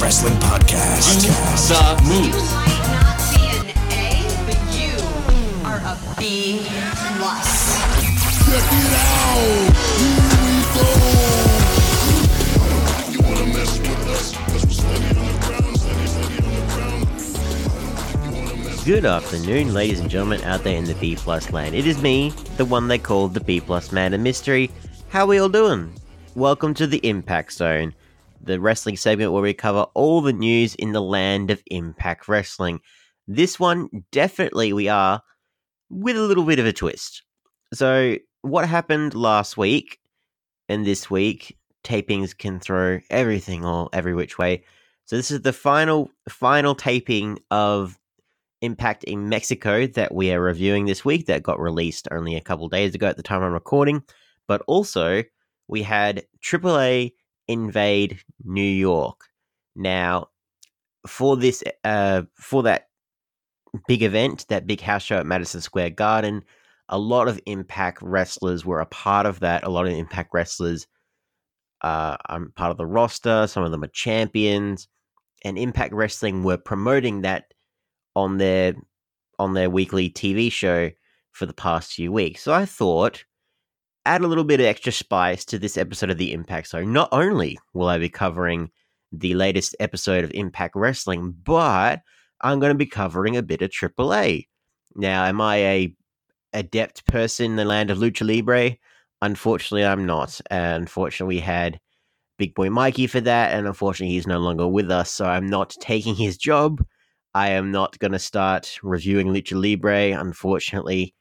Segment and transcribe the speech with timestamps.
[0.00, 1.28] The B Plus Wrestling Podcast.
[1.68, 2.32] The move.
[2.54, 4.96] might not be an A, but you
[5.66, 6.62] are a B
[7.18, 7.50] plus.
[18.86, 21.74] Good afternoon, ladies and gentlemen out there in the B Plus land.
[21.74, 24.70] It is me, the one they call the B Plus Man of Mystery.
[25.10, 25.92] How we all doing?
[26.34, 27.92] Welcome to the Impact Zone,
[28.40, 32.80] the wrestling segment where we cover all the news in the land of Impact Wrestling.
[33.28, 35.22] This one, definitely, we are
[35.90, 37.22] with a little bit of a twist.
[37.74, 39.98] So, what happened last week
[40.68, 41.56] and this week?
[41.84, 44.64] Tapings can throw everything all every which way.
[45.04, 47.98] So, this is the final final taping of
[48.62, 52.68] Impact in Mexico that we are reviewing this week that got released only a couple
[52.68, 54.02] days ago at the time I'm recording.
[54.46, 55.22] But also,
[55.66, 57.12] we had AAA
[57.50, 59.28] invade New York.
[59.74, 60.28] Now,
[61.06, 62.88] for this, uh, for that
[63.86, 66.44] big event, that big house show at Madison Square Garden,
[66.88, 69.64] a lot of Impact wrestlers were a part of that.
[69.64, 70.86] A lot of Impact wrestlers
[71.82, 73.46] uh, are part of the roster.
[73.46, 74.88] Some of them are champions,
[75.44, 77.54] and Impact Wrestling were promoting that
[78.14, 78.74] on their
[79.38, 80.90] on their weekly TV show
[81.32, 82.42] for the past few weeks.
[82.42, 83.24] So I thought
[84.06, 86.92] add a little bit of extra spice to this episode of the Impact Zone.
[86.92, 88.70] Not only will I be covering
[89.12, 92.00] the latest episode of Impact Wrestling, but
[92.40, 94.46] I'm going to be covering a bit of AAA.
[94.94, 95.94] Now, am I a
[96.52, 98.76] adept person in the land of lucha libre?
[99.22, 100.40] Unfortunately, I'm not.
[100.50, 101.78] Unfortunately, we had
[102.38, 105.76] Big Boy Mikey for that, and unfortunately, he's no longer with us, so I'm not
[105.80, 106.82] taking his job.
[107.34, 111.14] I am not going to start reviewing Lucha Libre, unfortunately,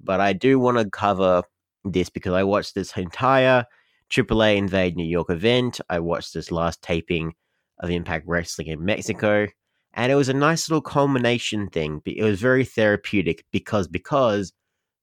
[0.00, 1.44] but I do want to cover
[1.92, 3.64] this because I watched this entire
[4.10, 5.80] AAA Invade New York event.
[5.88, 7.34] I watched this last taping
[7.80, 9.46] of Impact Wrestling in Mexico,
[9.94, 12.00] and it was a nice little culmination thing.
[12.04, 14.52] It was very therapeutic because because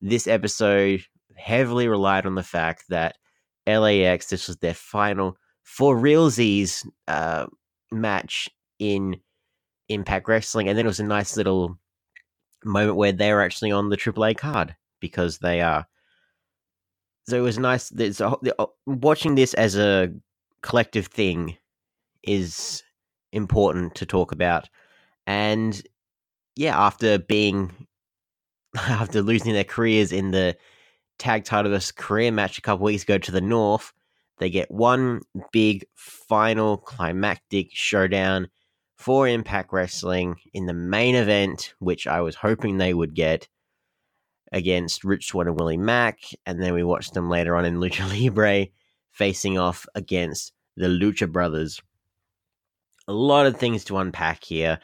[0.01, 1.01] this episode
[1.35, 3.15] heavily relied on the fact that
[3.67, 7.47] LAX this was their final for realsies uh,
[7.91, 8.49] match
[8.79, 9.17] in
[9.89, 11.77] Impact Wrestling, and then it was a nice little
[12.65, 15.85] moment where they were actually on the AAA card because they are.
[17.27, 17.89] So it was nice.
[17.89, 20.11] There's a, the- uh, watching this as a
[20.61, 21.57] collective thing
[22.23, 22.83] is
[23.31, 24.69] important to talk about,
[25.25, 25.81] and
[26.55, 27.87] yeah, after being
[28.77, 30.57] after losing their careers in the
[31.19, 33.93] tag title versus career match a couple weeks ago to the North,
[34.39, 38.49] they get one big final climactic showdown
[38.97, 43.47] for Impact Wrestling in the main event, which I was hoping they would get
[44.53, 48.07] against Rich Swann and Willie Mack, and then we watched them later on in Lucha
[48.23, 48.67] Libre
[49.11, 51.81] facing off against the Lucha Brothers.
[53.07, 54.79] A lot of things to unpack here.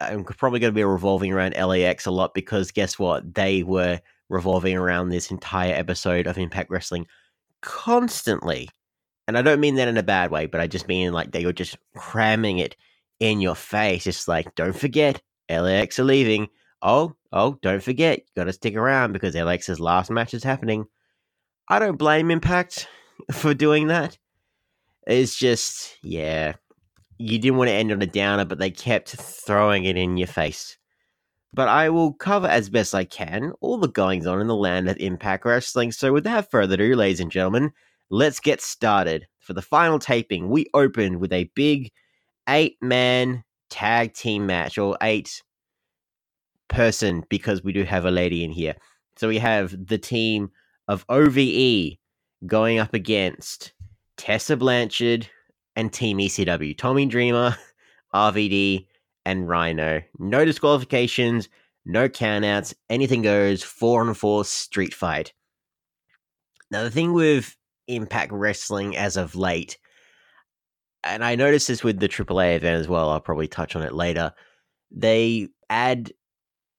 [0.00, 3.34] Um, I'm probably going to be revolving around LAX a lot because guess what?
[3.34, 7.06] They were revolving around this entire episode of Impact Wrestling
[7.62, 8.68] constantly.
[9.28, 11.44] And I don't mean that in a bad way, but I just mean like they
[11.44, 12.76] were just cramming it
[13.20, 14.06] in your face.
[14.06, 16.48] It's like, don't forget, LAX are leaving.
[16.82, 20.86] Oh, oh, don't forget, you got to stick around because LAX's last match is happening.
[21.68, 22.88] I don't blame Impact
[23.32, 24.18] for doing that.
[25.06, 26.54] It's just, yeah,
[27.18, 30.26] you didn't want to end on a downer, but they kept throwing it in your
[30.26, 30.76] face.
[31.54, 34.88] But I will cover as best I can all the goings on in the land
[34.88, 35.92] of Impact Wrestling.
[35.92, 37.72] So, without further ado, ladies and gentlemen,
[38.10, 39.26] let's get started.
[39.38, 41.92] For the final taping, we opened with a big
[42.48, 45.42] eight man tag team match, or eight
[46.72, 48.74] person, because we do have a lady in here.
[49.16, 50.50] So, we have the team
[50.88, 51.98] of OVE
[52.46, 53.72] going up against
[54.16, 55.28] Tessa Blanchard
[55.76, 56.76] and Team ECW.
[56.76, 57.56] Tommy Dreamer,
[58.14, 58.86] RVD,
[59.24, 60.02] and Rhino.
[60.18, 61.48] No disqualifications,
[61.84, 65.32] no countouts, anything goes, four on four street fight.
[66.70, 67.56] Now, the thing with
[67.88, 69.78] Impact Wrestling as of late,
[71.04, 73.92] and I noticed this with the AAA event as well, I'll probably touch on it
[73.92, 74.32] later.
[74.90, 76.12] They add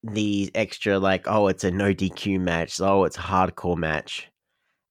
[0.03, 4.29] these extra, like, oh, it's a no DQ match, oh, it's a hardcore match.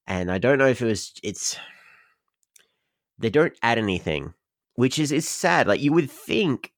[0.07, 1.57] And I don't know if it was, it's,
[3.19, 4.33] they don't add anything,
[4.75, 5.67] which is, is sad.
[5.67, 6.73] Like, you would think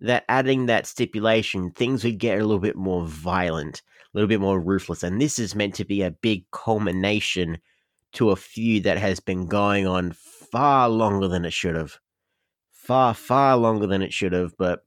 [0.00, 3.82] that adding that stipulation, things would get a little bit more violent,
[4.14, 5.02] a little bit more ruthless.
[5.02, 7.58] And this is meant to be a big culmination
[8.12, 11.98] to a feud that has been going on far longer than it should have.
[12.72, 14.56] Far, far longer than it should have.
[14.56, 14.84] But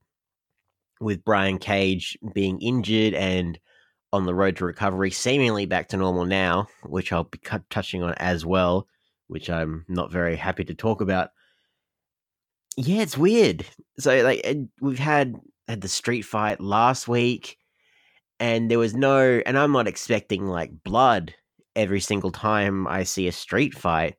[1.01, 3.59] with Brian Cage being injured and
[4.13, 7.39] on the road to recovery, seemingly back to normal now, which I'll be
[7.69, 8.87] touching on as well,
[9.27, 11.29] which I'm not very happy to talk about
[12.77, 13.65] Yeah, it's weird.
[13.99, 14.45] So like
[14.79, 15.35] we've had
[15.67, 17.57] had the street fight last week,
[18.39, 21.33] and there was no, and I'm not expecting like blood
[21.75, 24.15] every single time I see a street fight,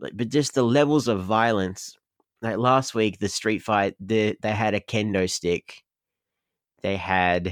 [0.00, 1.96] but just the levels of violence.
[2.42, 5.82] Like last week, the street fight, the, they had a kendo stick.
[6.86, 7.48] They had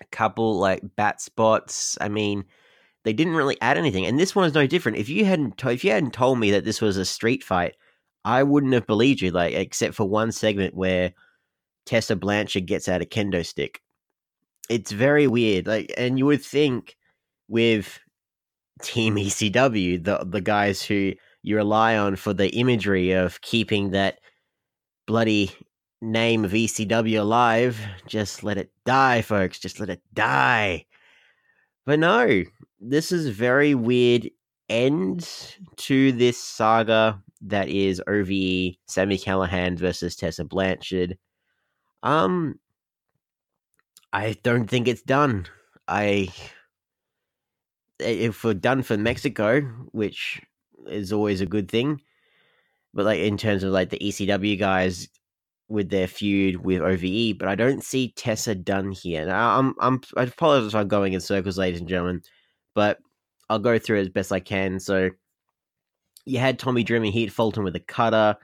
[0.00, 1.96] a couple like bat spots.
[2.00, 2.44] I mean,
[3.04, 4.98] they didn't really add anything, and this one is no different.
[4.98, 7.76] If you hadn't, to- if you hadn't told me that this was a street fight,
[8.24, 9.30] I wouldn't have believed you.
[9.30, 11.12] Like, except for one segment where
[11.84, 13.80] Tessa Blanchard gets out a kendo stick.
[14.68, 15.68] It's very weird.
[15.68, 16.96] Like, and you would think
[17.46, 18.00] with
[18.82, 21.12] Team ECW, the the guys who
[21.44, 24.18] you rely on for the imagery of keeping that
[25.06, 25.52] bloody
[26.00, 29.58] name of ECW alive, just let it die, folks.
[29.58, 30.86] Just let it die.
[31.84, 32.42] But no,
[32.80, 34.28] this is very weird
[34.68, 35.28] end
[35.76, 41.16] to this saga that is OVE Sami Callihan versus Tessa Blanchard.
[42.02, 42.58] Um,
[44.12, 45.46] I don't think it's done.
[45.88, 46.28] I
[47.98, 49.60] if we're done for Mexico,
[49.92, 50.40] which
[50.86, 52.00] is always a good thing,
[52.92, 55.08] but like in terms of like the ECW guys
[55.68, 59.26] with their feud with OVE, but I don't see Tessa done here.
[59.26, 62.22] Now, I'm I'm I apologize if I'm going in circles, ladies and gentlemen,
[62.74, 62.98] but
[63.50, 64.78] I'll go through it as best I can.
[64.78, 65.10] So
[66.24, 68.36] you had Tommy Dreamer hit Fulton with a cutter,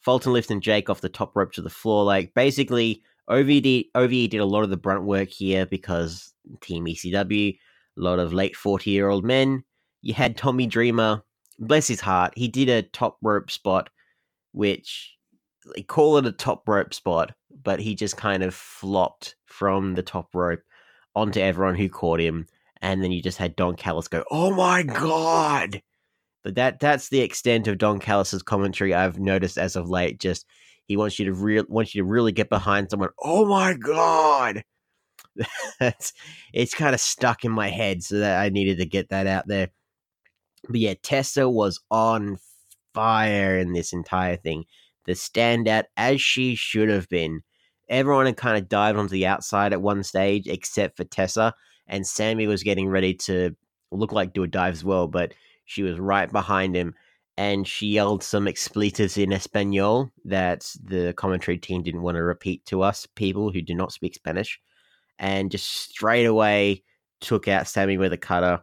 [0.00, 2.04] Fulton lifting Jake off the top rope to the floor.
[2.04, 7.56] Like basically, OVD OVE did a lot of the brunt work here because Team ECW,
[7.98, 9.64] a lot of late forty year old men.
[10.02, 11.22] You had Tommy Dreamer,
[11.58, 13.90] bless his heart, he did a top rope spot,
[14.52, 15.15] which
[15.74, 17.32] they call it a top rope spot,
[17.62, 20.60] but he just kind of flopped from the top rope
[21.14, 22.46] onto everyone who caught him,
[22.82, 25.82] and then you just had Don Callis go, "Oh my god!"
[26.44, 30.20] But that that's the extent of Don Callis's commentary I've noticed as of late.
[30.20, 30.46] Just
[30.86, 33.10] he wants you to real wants you to really get behind someone.
[33.22, 34.62] Oh my god!
[35.80, 36.12] That's
[36.52, 39.48] it's kind of stuck in my head, so that I needed to get that out
[39.48, 39.70] there.
[40.68, 42.38] But yeah, Tessa was on
[42.94, 44.64] fire in this entire thing.
[45.06, 47.42] The standout as she should have been.
[47.88, 51.54] Everyone had kind of dived onto the outside at one stage, except for Tessa,
[51.86, 53.54] and Sammy was getting ready to
[53.92, 55.32] look like do a dive as well, but
[55.64, 56.94] she was right behind him
[57.36, 62.64] and she yelled some expletives in Espanol that the commentary team didn't want to repeat
[62.66, 64.58] to us, people who do not speak Spanish,
[65.18, 66.82] and just straight away
[67.20, 68.62] took out Sammy with a cutter.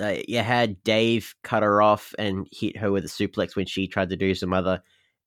[0.00, 3.86] Uh, you had Dave cut her off and hit her with a suplex when she
[3.86, 4.82] tried to do some other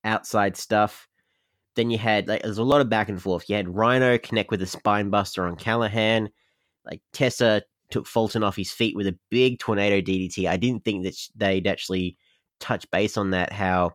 [0.07, 1.07] outside stuff.
[1.75, 3.47] Then you had like there's a lot of back and forth.
[3.49, 6.29] You had Rhino connect with a spine buster on Callihan.
[6.85, 7.61] Like Tessa
[7.91, 10.49] took Fulton off his feet with a big tornado DDT.
[10.49, 12.17] I didn't think that they'd actually
[12.59, 13.51] touch base on that.
[13.51, 13.91] How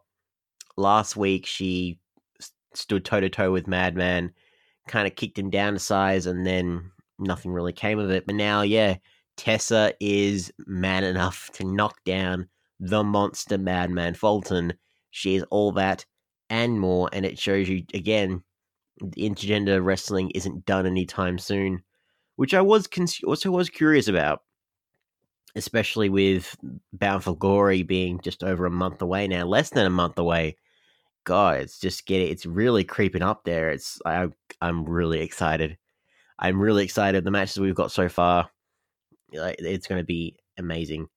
[0.76, 1.99] last week she
[2.75, 4.32] stood toe to toe with Madman,
[4.87, 8.26] kind of kicked him down to size, and then nothing really came of it.
[8.26, 8.97] But now, yeah,
[9.37, 12.49] Tessa is man enough to knock down
[12.81, 14.73] the monster Madman Fulton.
[15.12, 16.05] She is all that
[16.50, 18.43] and more, and it shows you again
[19.17, 21.82] intergender wrestling isn't done anytime soon
[22.37, 22.89] which I was
[23.27, 24.43] also was curious about,
[25.55, 26.56] especially with
[26.93, 30.56] Bound for Glory being just over a month away now, less than a month away.
[31.25, 33.70] God, it's just getting it's really creeping up there.
[33.70, 34.29] It's I
[34.60, 35.79] I'm really excited.
[36.39, 37.22] I'm really excited.
[37.22, 38.51] The matches we've got so far,
[39.31, 41.08] it's going to be amazing.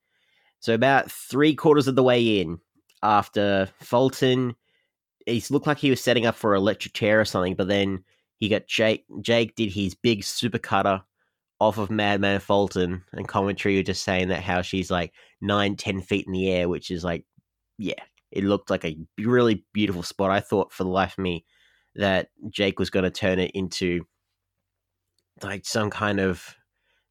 [0.59, 2.59] So about three quarters of the way in,
[3.05, 4.55] after Fulton,
[5.25, 8.03] he looked like he was setting up for an electric chair or something, but then
[8.37, 9.05] he got Jake.
[9.21, 11.01] Jake did his big super cutter
[11.59, 16.01] off of Madman Fulton, and commentary were just saying that how she's like nine, ten
[16.01, 17.25] feet in the air, which is like,
[17.77, 20.31] yeah, it looked like a really beautiful spot.
[20.31, 21.45] I thought for the life of me
[21.95, 24.05] that Jake was going to turn it into
[25.41, 26.55] like some kind of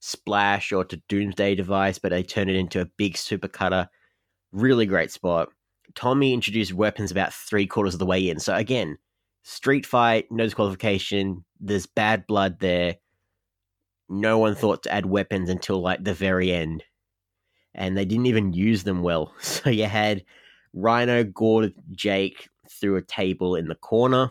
[0.00, 3.88] splash or to doomsday device, but they turned it into a big super cutter.
[4.52, 5.48] Really great spot.
[5.94, 8.38] Tommy introduced weapons about three quarters of the way in.
[8.40, 8.98] So again,
[9.42, 11.44] street fight, no disqualification.
[11.60, 12.96] There's bad blood there.
[14.08, 16.84] No one thought to add weapons until like the very end,
[17.74, 19.32] and they didn't even use them well.
[19.40, 20.24] So you had
[20.74, 24.30] Rhino gored Jake through a table in the corner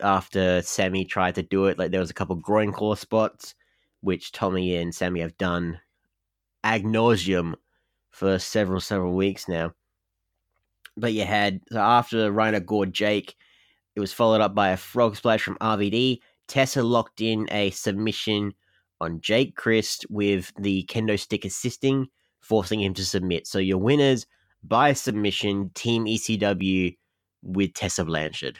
[0.00, 1.78] after Sammy tried to do it.
[1.78, 3.54] Like there was a couple groin claw spots,
[4.00, 5.80] which Tommy and Sammy have done
[6.64, 7.54] ad nauseum
[8.10, 9.72] for several several weeks now.
[10.98, 13.34] But you had so after Rhino gored Jake,
[13.94, 16.18] it was followed up by a frog splash from RVD.
[16.46, 18.54] Tessa locked in a submission
[19.00, 22.08] on Jake Crist with the kendo stick assisting,
[22.40, 23.46] forcing him to submit.
[23.46, 24.26] So your winners
[24.62, 26.96] by submission, Team ECW
[27.42, 28.58] with Tessa Blanchard.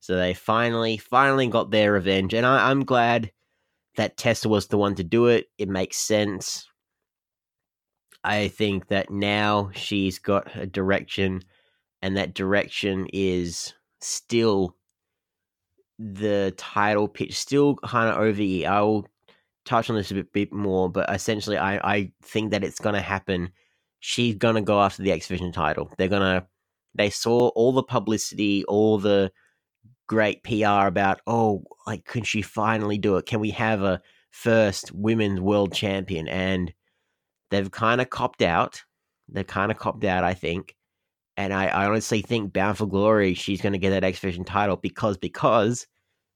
[0.00, 3.30] So they finally, finally got their revenge, and I, I'm glad
[3.96, 5.46] that Tessa was the one to do it.
[5.58, 6.66] It makes sense.
[8.22, 11.42] I think that now she's got a direction,
[12.02, 14.76] and that direction is still
[15.98, 18.64] the title pitch, still kind of OVE.
[18.64, 19.06] I will
[19.64, 22.94] touch on this a bit, bit more, but essentially, I, I think that it's going
[22.94, 23.50] to happen.
[24.00, 25.92] She's going to go after the X Division title.
[25.98, 26.46] They're going to,
[26.94, 29.30] they saw all the publicity, all the
[30.06, 33.26] great PR about, oh, like, can she finally do it?
[33.26, 36.28] Can we have a first women's world champion?
[36.28, 36.72] And
[37.50, 38.82] they've kind of copped out.
[39.28, 40.74] They've kind of copped out, I think.
[41.40, 44.44] And I, I honestly think Bound for Glory, she's going to get that X Division
[44.44, 45.86] title because because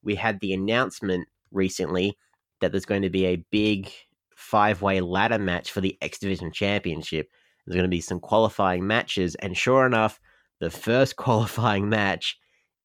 [0.02, 2.16] we had the announcement recently
[2.62, 3.92] that there's going to be a big
[4.34, 7.28] five way ladder match for the X Division Championship.
[7.66, 10.18] There's going to be some qualifying matches, and sure enough,
[10.60, 12.38] the first qualifying match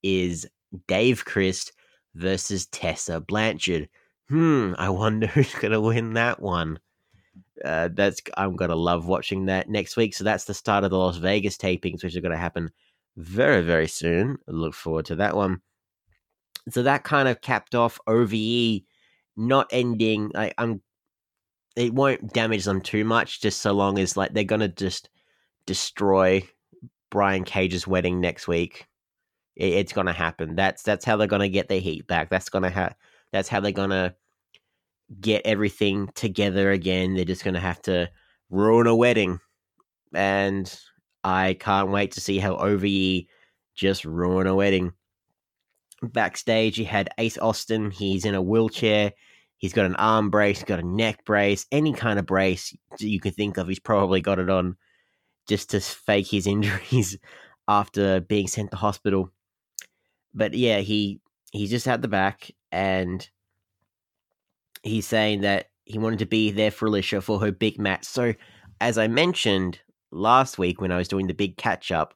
[0.03, 0.45] is
[0.89, 1.71] Dave Crist
[2.15, 3.87] versus Tessa Blanchard.
[4.27, 6.79] Hmm, I wonder who's going to win that one.
[7.63, 10.13] Uh, that's I'm gonna love watching that next week.
[10.13, 12.69] So that's the start of the Las Vegas tapings, which are to happen
[13.17, 14.37] very very soon.
[14.47, 15.61] Look forward to that one.
[16.69, 18.81] So that kind of capped off OVE,
[19.37, 20.31] not ending.
[20.35, 20.81] I, I'm.
[21.75, 25.09] It won't damage them too much, just so long as like they're gonna just
[25.65, 26.43] destroy
[27.09, 28.89] Brian Cage's wedding next week
[29.59, 30.55] it, it's gonna happen.
[30.55, 32.29] That's that's how they're gonna get their heat back.
[32.29, 32.95] That's gonna have.
[33.31, 34.15] That's how they're gonna
[35.19, 37.15] get everything together again.
[37.15, 38.09] They're just gonna have to
[38.49, 39.39] ruin a wedding,
[40.13, 40.73] and
[41.23, 43.25] I can't wait to see how OVE
[43.75, 44.93] just ruin a wedding.
[46.01, 47.91] Backstage, you had Ace Austin.
[47.91, 49.11] He's in a wheelchair.
[49.57, 53.33] He's got an arm brace, got a neck brace, any kind of brace you can
[53.33, 53.67] think of.
[53.67, 54.77] He's probably got it on
[55.47, 57.17] just to fake his injuries
[57.67, 59.31] after being sent to hospital
[60.33, 61.19] but yeah, he
[61.51, 63.27] he's just at the back and
[64.83, 68.05] he's saying that he wanted to be there for Alicia for her big match.
[68.05, 68.33] So,
[68.81, 69.79] as I mentioned
[70.11, 72.13] last week when I was doing the big catch up,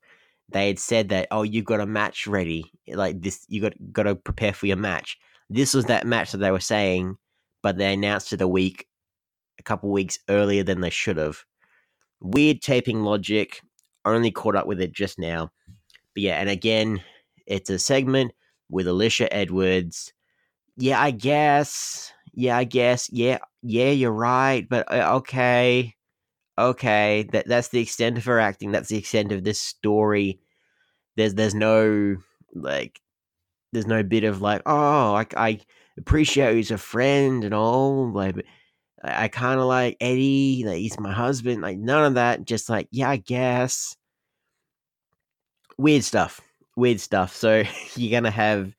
[0.50, 4.04] they had said that oh, you've got a match ready, like this, you got got
[4.04, 5.18] to prepare for your match.
[5.50, 7.18] This was that match that they were saying,
[7.62, 8.88] but they announced it a week,
[9.60, 11.44] a couple weeks earlier than they should have.
[12.22, 13.62] Weird taping logic.
[14.06, 15.52] Only caught up with it just now.
[16.14, 17.02] But yeah, and again,
[17.46, 18.34] it's a segment
[18.70, 20.14] with Alicia Edwards.
[20.78, 22.12] Yeah, I guess.
[22.34, 23.10] Yeah, I guess.
[23.12, 24.68] Yeah, yeah, you're right.
[24.68, 25.96] But uh, okay,
[26.58, 27.30] okay.
[27.32, 28.72] That that's the extent of her acting.
[28.72, 30.40] That's the extent of this story.
[31.18, 32.18] There's there's no
[32.54, 33.00] like
[33.74, 35.60] there's no bit of like oh I I
[35.98, 38.36] appreciate as a friend and all like.
[39.04, 42.46] I, I kind of like Eddie, like he's my husband, like none of that.
[42.46, 43.98] Just like, yeah, I guess.
[45.78, 46.42] Weird stuff
[46.76, 47.36] weird stuff.
[47.36, 47.64] So
[47.96, 48.74] you're gonna have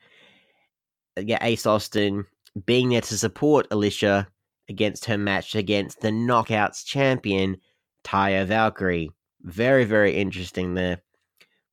[1.17, 2.27] yeah Ace Austin
[2.67, 4.29] being there to support Alicia
[4.69, 7.57] against her match against the Knockouts champion
[8.05, 9.11] Taya Valkyrie.
[9.43, 11.03] Very very interesting there.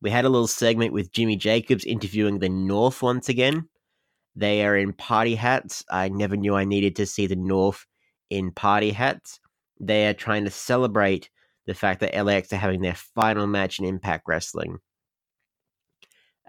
[0.02, 3.70] We had a little segment with Jimmy Jacobs interviewing the North once again.
[4.36, 5.84] They are in party hats.
[5.90, 7.86] I never knew I needed to see the North
[8.30, 9.40] in party hats.
[9.80, 11.30] They are trying to celebrate
[11.66, 14.80] the fact that LAX are having their final match in Impact Wrestling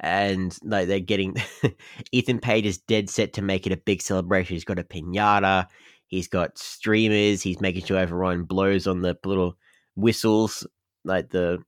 [0.02, 1.36] and like they're getting
[2.12, 4.54] Ethan Page is dead set to make it a big celebration.
[4.54, 5.66] He's got a pinata,
[6.08, 9.56] he's got streamers, he's making sure everyone blows on the little
[9.94, 10.66] whistles,
[11.04, 11.62] like the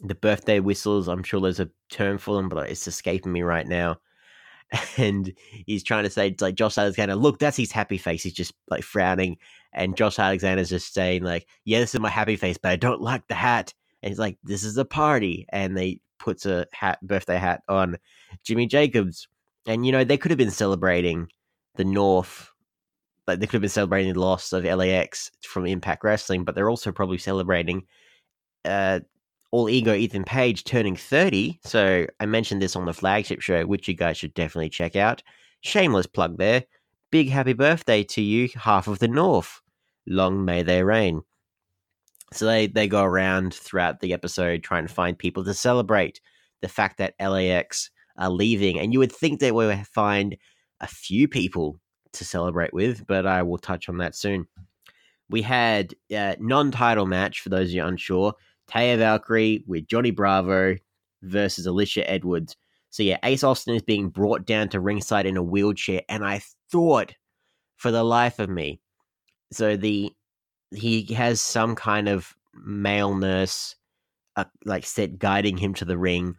[0.00, 1.08] the birthday whistles.
[1.08, 3.98] I'm sure there's a term for them, but it's escaping me right now.
[4.98, 5.32] And
[5.66, 8.22] he's trying to say it's like Josh Alexander, look, that's his happy face.
[8.22, 9.38] He's just like frowning,
[9.72, 13.00] and Josh Alexander's just saying like, "Yeah, this is my happy face, but I don't
[13.00, 13.72] like the hat."
[14.02, 17.96] And he's like, "This is a party," and they puts a hat birthday hat on
[18.44, 19.28] Jimmy Jacobs.
[19.66, 21.28] And you know, they could have been celebrating
[21.76, 22.50] the North
[23.26, 26.70] like they could have been celebrating the loss of LAX from Impact Wrestling, but they're
[26.70, 27.86] also probably celebrating
[28.64, 29.00] uh
[29.50, 31.60] all ego Ethan Page turning 30.
[31.64, 35.22] So I mentioned this on the flagship show, which you guys should definitely check out.
[35.60, 36.64] Shameless plug there.
[37.10, 39.60] Big happy birthday to you, half of the North.
[40.06, 41.22] Long may they reign.
[42.32, 46.20] So they, they go around throughout the episode trying to find people to celebrate
[46.60, 48.78] the fact that LAX are leaving.
[48.78, 50.36] And you would think they would find
[50.80, 51.80] a few people
[52.12, 54.46] to celebrate with, but I will touch on that soon.
[55.30, 58.34] We had a non title match, for those of you unsure
[58.70, 60.76] Taya Valkyrie with Johnny Bravo
[61.22, 62.56] versus Alicia Edwards.
[62.90, 66.42] So yeah, Ace Austin is being brought down to ringside in a wheelchair, and I
[66.70, 67.14] thought
[67.76, 68.80] for the life of me.
[69.52, 70.12] So the
[70.74, 73.74] he has some kind of male nurse
[74.36, 76.36] uh, like set guiding him to the ring.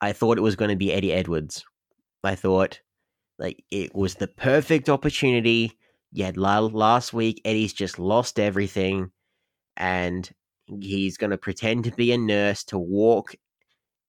[0.00, 1.64] I thought it was going to be Eddie Edwards.
[2.24, 2.80] I thought
[3.38, 5.78] like it was the perfect opportunity.
[6.10, 9.10] Yet last week, Eddie's just lost everything,
[9.76, 10.28] and
[10.80, 13.34] he's going to pretend to be a nurse to walk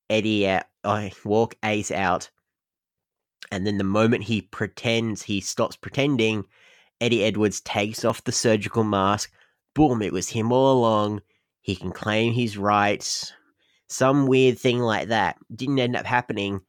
[0.10, 2.30] Eddie out, uh, walk Ace out.
[3.52, 6.46] And then the moment he pretends, he stops pretending,
[7.02, 9.32] Eddie Edwards takes off the surgical mask.
[9.74, 11.22] Boom, it was him all along.
[11.62, 13.34] He can claim his rights.
[13.88, 15.38] Some weird thing like that.
[15.54, 16.62] Didn't end up happening.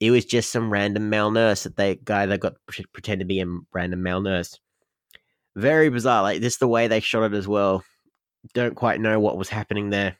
[0.00, 2.54] It was just some random male nurse that they guy that got
[2.92, 4.58] pretend to be a random male nurse.
[5.56, 6.22] Very bizarre.
[6.22, 7.84] Like this, the way they shot it as well.
[8.52, 10.16] Don't quite know what was happening there.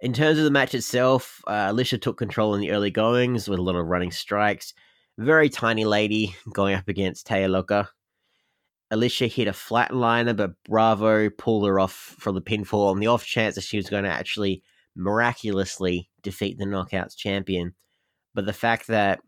[0.00, 3.58] In terms of the match itself, uh, Alicia took control in the early goings with
[3.58, 4.74] a lot of running strikes.
[5.16, 7.88] Very tiny lady going up against Taya Loca.
[8.90, 13.24] Alicia hit a flatliner, but Bravo pulled her off from the pinfall on the off
[13.24, 14.62] chance that she was going to actually
[14.94, 17.74] miraculously defeat the Knockouts champion.
[18.34, 19.20] But the fact that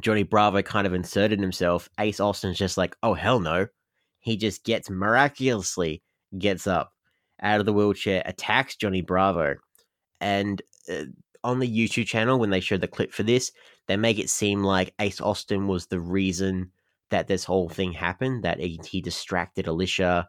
[0.00, 3.66] Johnny Bravo kind of inserted himself, Ace Austin's just like, oh, hell no.
[4.20, 6.02] He just gets miraculously
[6.38, 6.92] gets up
[7.40, 9.56] out of the wheelchair, attacks Johnny Bravo.
[10.20, 11.04] And uh,
[11.42, 13.52] on the YouTube channel, when they showed the clip for this,
[13.86, 16.70] they make it seem like Ace Austin was the reason
[17.14, 20.28] that this whole thing happened, that he, he distracted Alicia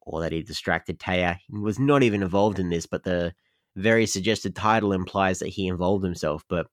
[0.00, 1.36] or that he distracted Taya.
[1.46, 3.34] He was not even involved in this, but the
[3.76, 6.42] very suggested title implies that he involved himself.
[6.48, 6.68] But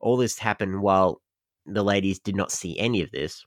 [0.00, 1.22] all this happened while
[1.64, 3.46] the ladies did not see any of this.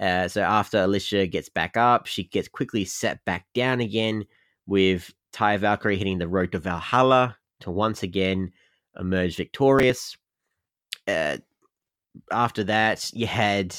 [0.00, 4.24] Uh, so after Alicia gets back up, she gets quickly set back down again
[4.66, 8.50] with Taya Valkyrie hitting the road to Valhalla to once again
[8.98, 10.16] emerge victorious.
[11.06, 11.36] Uh,
[12.30, 13.76] after that, you had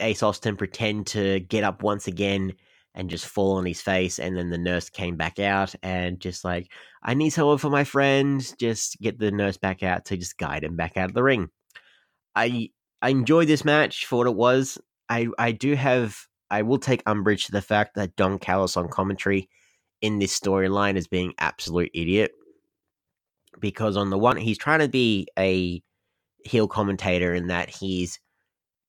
[0.00, 2.54] Ace Austin pretend to get up once again
[2.94, 6.44] and just fall on his face, and then the nurse came back out and just
[6.44, 6.70] like,
[7.02, 8.44] I need someone for my friend.
[8.58, 11.50] Just get the nurse back out to just guide him back out of the ring.
[12.34, 12.70] I
[13.02, 14.78] I enjoyed this match for what it was.
[15.08, 18.88] I I do have I will take umbrage to the fact that Don Callis on
[18.88, 19.48] commentary
[20.00, 22.32] in this storyline is being absolute idiot
[23.60, 25.82] because on the one he's trying to be a
[26.44, 28.18] heel commentator in that he's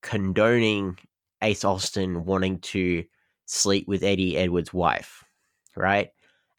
[0.02, 0.98] condoning
[1.42, 3.04] Ace Austin wanting to
[3.46, 5.24] sleep with Eddie Edwards' wife,
[5.76, 6.10] right?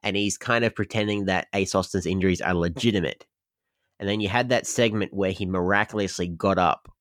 [0.03, 3.25] And he's kind of pretending that Ace Austin's injuries are legitimate.
[3.99, 6.93] And then you had that segment where he miraculously got up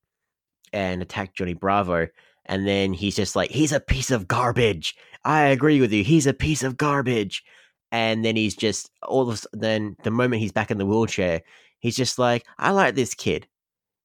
[0.72, 2.08] and attacked Johnny Bravo.
[2.46, 4.96] And then he's just like, he's a piece of garbage.
[5.24, 6.04] I agree with you.
[6.04, 7.44] He's a piece of garbage.
[7.92, 11.42] And then he's just all of then the moment he's back in the wheelchair,
[11.80, 13.48] he's just like, I like this kid.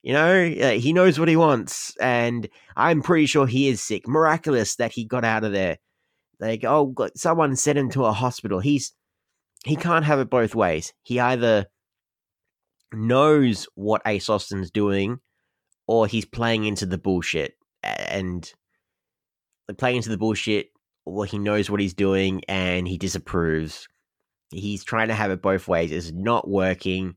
[0.06, 4.06] You know, uh, he knows what he wants, and I'm pretty sure he is sick.
[4.06, 5.78] Miraculous that he got out of there.
[6.38, 8.60] Like, oh, someone sent him to a hospital.
[8.60, 8.92] He's
[9.64, 10.92] he can't have it both ways.
[11.02, 11.66] He either
[12.92, 15.18] knows what Ace Austin's doing,
[15.88, 18.48] or he's playing into the bullshit and
[19.76, 20.68] playing into the bullshit.
[21.04, 23.88] Or he knows what he's doing and he disapproves.
[24.52, 25.90] He's trying to have it both ways.
[25.90, 27.16] It's not working.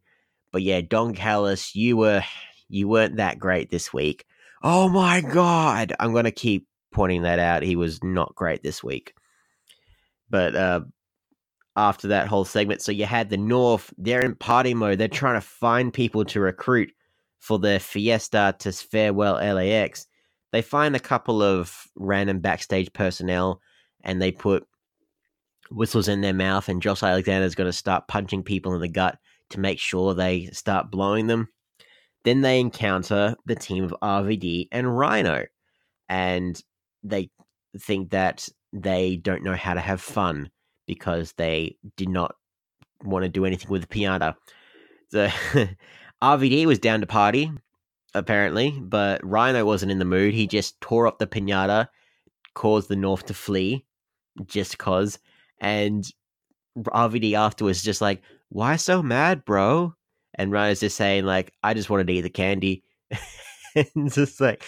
[0.52, 2.24] But yeah, Don Callis, you were
[2.70, 4.26] you weren't that great this week.
[4.64, 5.94] Oh my god!
[6.00, 7.64] I'm gonna keep pointing that out.
[7.64, 9.14] He was not great this week.
[10.30, 10.82] But uh,
[11.76, 13.94] after that whole segment, so you had the North.
[13.98, 14.98] They're in party mode.
[14.98, 16.92] They're trying to find people to recruit
[17.40, 20.08] for their Fiesta to farewell LAX.
[20.52, 23.62] They find a couple of random backstage personnel,
[24.04, 24.68] and they put
[25.72, 26.68] whistles in their mouth.
[26.70, 29.18] And Josh Alexander's going to start punching people in the gut
[29.52, 31.50] to make sure they start blowing them.
[32.26, 35.46] Then they encounter the team of RVD and Rhino,
[36.08, 36.62] and
[37.04, 37.30] they
[37.78, 40.50] think that they don't know how to have fun
[40.86, 42.36] because they did not
[43.04, 44.36] want to do anything with the piñata.
[45.12, 45.32] The
[46.22, 47.52] RVD was down to party,
[48.14, 50.34] apparently, but Rhino wasn't in the mood.
[50.34, 51.88] He just tore up the piñata,
[52.54, 53.86] caused the North to flee,
[54.46, 55.20] just cause,
[55.62, 56.06] and
[56.78, 59.94] RVD afterwards just like, why so mad, bro?
[60.40, 62.84] And Rhino's just saying like, "I just wanted to eat the candy."
[63.76, 64.64] and just like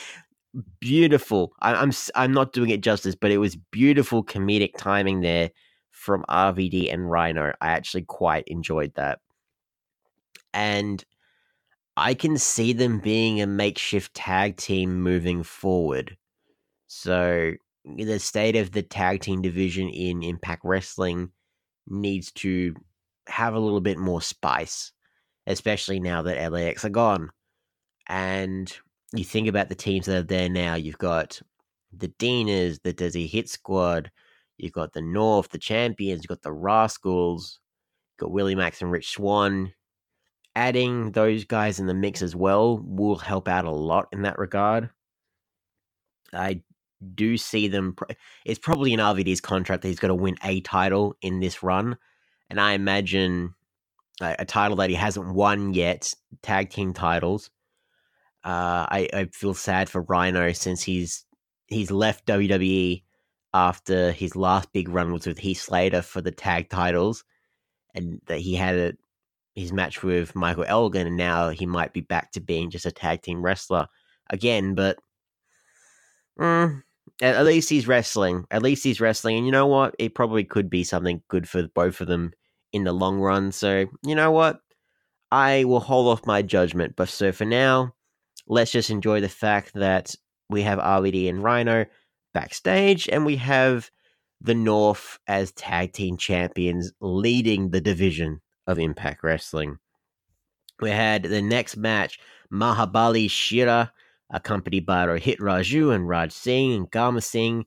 [0.81, 1.53] beautiful.
[1.61, 5.49] I, I'm I'm not doing it justice, but it was beautiful comedic timing there
[5.89, 7.53] from RVD and Rhino.
[7.61, 9.19] I actually quite enjoyed that,
[10.53, 11.03] and
[11.95, 16.17] I can see them being a makeshift tag team moving forward.
[16.87, 17.53] So
[17.85, 21.31] the state of the tag team division in Impact Wrestling
[21.87, 22.75] needs to
[23.27, 24.91] have a little bit more spice
[25.51, 27.29] especially now that LAX are gone.
[28.07, 28.71] And
[29.13, 31.41] you think about the teams that are there now, you've got
[31.95, 34.11] the Deaners, the Desi Hit Squad,
[34.57, 37.59] you've got the North, the Champions, you've got the Rascals,
[38.11, 39.73] you've got Willie Max and Rich Swann.
[40.55, 44.37] adding those guys in the mix as well will help out a lot in that
[44.37, 44.89] regard.
[46.33, 46.61] I
[47.15, 47.95] do see them.
[48.45, 51.97] It's probably in RVD's contract that he's got to win a title in this run,
[52.49, 53.53] and I imagine
[54.21, 57.49] a, title that he hasn't won yet, tag team titles.
[58.43, 61.25] Uh, I, I feel sad for Rhino since he's
[61.67, 63.03] he's left WWE
[63.53, 67.23] after his last big run was with Heath Slater for the tag titles,
[67.93, 68.93] and that he had a,
[69.55, 72.91] his match with Michael Elgin, and now he might be back to being just a
[72.91, 73.87] tag team wrestler
[74.29, 74.73] again.
[74.73, 74.97] But
[76.39, 76.81] mm,
[77.21, 78.45] at least he's wrestling.
[78.49, 79.95] At least he's wrestling, and you know what?
[79.99, 82.33] It probably could be something good for both of them
[82.73, 83.51] in the long run.
[83.51, 84.59] So you know what?
[85.31, 86.95] I will hold off my judgment.
[86.95, 87.93] But so for now,
[88.47, 90.15] let's just enjoy the fact that
[90.49, 91.85] we have RVD and Rhino
[92.33, 93.89] backstage, and we have
[94.41, 99.77] the North as tag team champions leading the division of Impact Wrestling.
[100.79, 102.19] We had the next match
[102.51, 103.91] Mahabali Shira,
[104.29, 107.65] accompanied by Rohit Raju and Raj Singh and Gama Singh,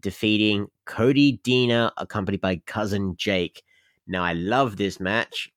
[0.00, 3.62] defeating Cody Deaner, accompanied by cousin Jake.
[4.06, 5.50] Now, I love this match.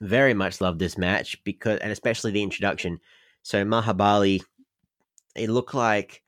[0.00, 2.98] Very much love this match because, and especially the introduction.
[3.42, 4.42] So, Mahabali,
[5.36, 6.22] it looked like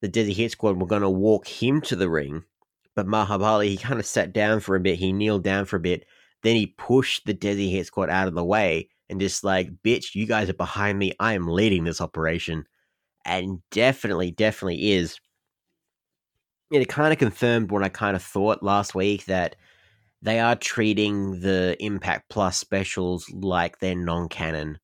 [0.00, 2.44] the Desi Hit Squad were going to walk him to the ring,
[2.94, 4.98] but Mahabali, he kind of sat down for a bit.
[4.98, 6.04] He kneeled down for a bit.
[6.42, 10.14] Then he pushed the Desi Hit Squad out of the way and just like, bitch,
[10.14, 11.12] you guys are behind me.
[11.18, 12.66] I am leading this operation.
[13.24, 15.18] And definitely, definitely is.
[16.72, 19.56] And it kind of confirmed what I kind of thought last week that
[20.24, 24.78] they are treating the Impact Plus specials like they're non canon.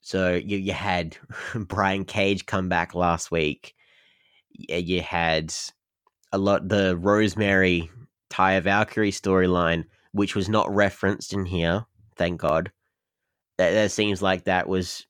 [0.00, 1.16] So you, you had
[1.54, 3.74] Brian Cage come back last week.
[4.52, 5.52] You had
[6.32, 7.90] a lot the Rosemary
[8.30, 11.84] Taya Valkyrie storyline, which was not referenced in here.
[12.16, 12.70] Thank God.
[13.58, 15.04] That, that seems like that was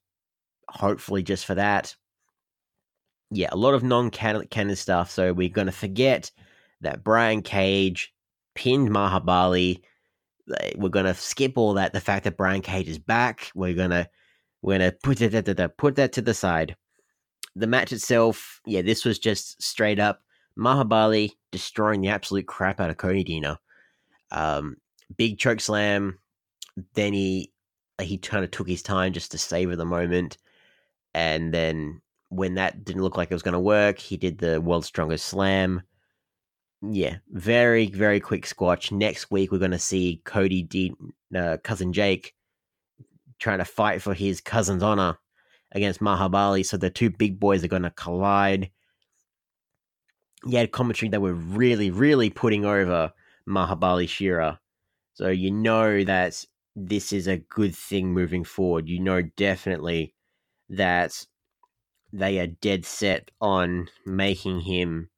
[0.70, 1.94] hopefully just for that.
[3.30, 5.10] Yeah, a lot of non canon stuff.
[5.10, 6.30] So we're going to forget
[6.80, 8.14] that Brian Cage
[8.58, 9.80] pinned Mahabali.
[10.74, 11.92] We're to skip all that.
[11.92, 13.52] The fact that Brian Cage is back.
[13.54, 14.08] We're to
[14.62, 16.74] we're to put it put that to the side.
[17.54, 20.22] The match itself, yeah, this was just straight up
[20.58, 23.58] Mahabali destroying the absolute crap out of Cody Deaner.
[24.32, 24.76] Um,
[25.16, 26.18] big choke slam.
[26.94, 27.52] Then he
[28.02, 30.36] he kind of took his time just to savor the moment,
[31.14, 34.60] and then when that didn't look like it was going to work, he did the
[34.60, 35.82] world's strongest slam.
[36.80, 38.92] Yeah, very very quick squash.
[38.92, 40.94] Next week we're going to see Cody D,
[41.34, 42.34] uh, cousin Jake,
[43.38, 45.18] trying to fight for his cousin's honor
[45.72, 46.64] against Mahabali.
[46.64, 48.70] So the two big boys are going to collide
[50.52, 53.12] had commentary that were really, really putting over
[53.48, 54.60] Mahabali Shira,
[55.14, 56.44] So you know that
[56.76, 58.88] this is a good thing moving forward.
[58.88, 60.14] You know definitely
[60.68, 61.26] that
[62.12, 65.10] they are dead set on making him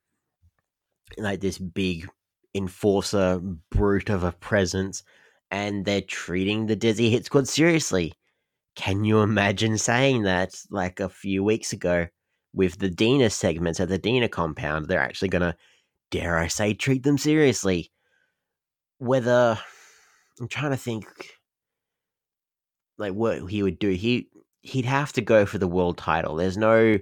[1.18, 2.09] like this big
[2.55, 5.03] enforcer brute of a presence
[5.51, 8.12] and they're treating the Desi Hit Squad seriously.
[8.77, 12.07] Can you imagine saying that like a few weeks ago?
[12.53, 15.57] with the Deaner segments at the Deaner compound, they're actually going to,
[16.11, 17.90] dare I say, treat them seriously.
[18.99, 19.59] Whether
[20.40, 21.07] I'm trying to think,
[22.99, 24.29] like what he would do, he
[24.62, 26.37] he'd have to go for the world title.
[26.37, 26.99] There's no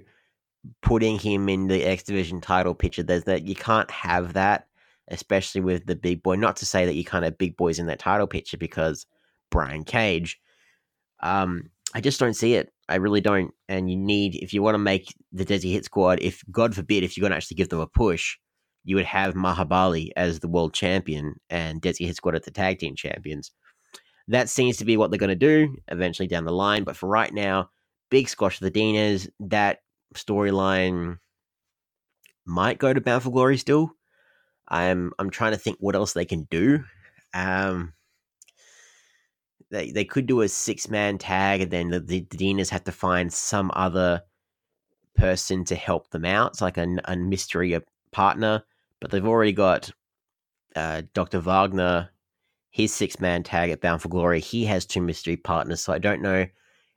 [0.81, 3.03] putting him in the X Division title picture.
[3.03, 4.67] There's that you can't have that,
[5.07, 6.35] especially with the big boy.
[6.35, 9.05] Not to say that you can't have big boys in that title picture because
[9.49, 10.39] Brian Cage.
[11.21, 12.71] Um, I just don't see it.
[12.87, 13.53] I really don't.
[13.67, 17.03] And you need, if you want to make the Desi Hit Squad, if God forbid,
[17.03, 18.37] if you're going to actually give them a push,
[18.83, 22.79] you would have Mahabali as the world champion and Desi Hit Squad as the tag
[22.79, 23.51] team champions.
[24.27, 26.83] That seems to be what they're going to do eventually down the line.
[26.83, 27.69] But for right now,
[28.09, 29.27] big squash of the Deaners.
[29.39, 29.79] That
[30.15, 31.19] storyline
[32.45, 33.91] might go to Bound for Glory still.
[34.67, 36.83] I'm I'm trying to think what else they can do.
[37.33, 37.93] Um,
[39.71, 42.91] they they could do a six man tag, and then the, the Deaners have to
[42.91, 44.23] find some other
[45.19, 47.77] person to help them out, it's like a, a mystery
[48.11, 48.63] partner.
[48.99, 49.91] But they've already got
[50.75, 51.39] uh, Dr.
[51.39, 52.09] Wagner,
[52.71, 54.39] his six man tag at Bound for Glory.
[54.39, 56.47] He has two mystery partners, so I don't know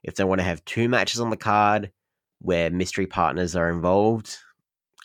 [0.03, 1.91] if they want to have two matches on the card
[2.43, 4.37] where mystery partners are involved.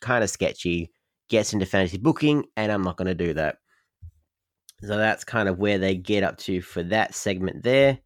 [0.02, 0.92] Kind of sketchy.
[1.30, 3.58] Gets into fantasy booking, and I'm not going to do that.
[4.82, 8.00] So that's kind of where they get up to for that segment there.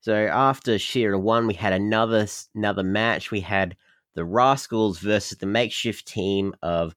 [0.00, 3.30] So after Shira one, we had another another match.
[3.30, 3.76] We had
[4.14, 6.94] the Rascals versus the makeshift team of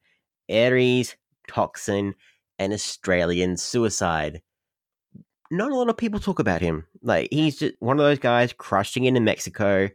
[0.50, 1.16] Arez,
[1.48, 2.16] Toxin,
[2.60, 4.42] and Australian Suicide.
[5.52, 6.86] not a lot of people talk about him.
[7.02, 9.90] Like he's just one of those guys crushing into Mexico.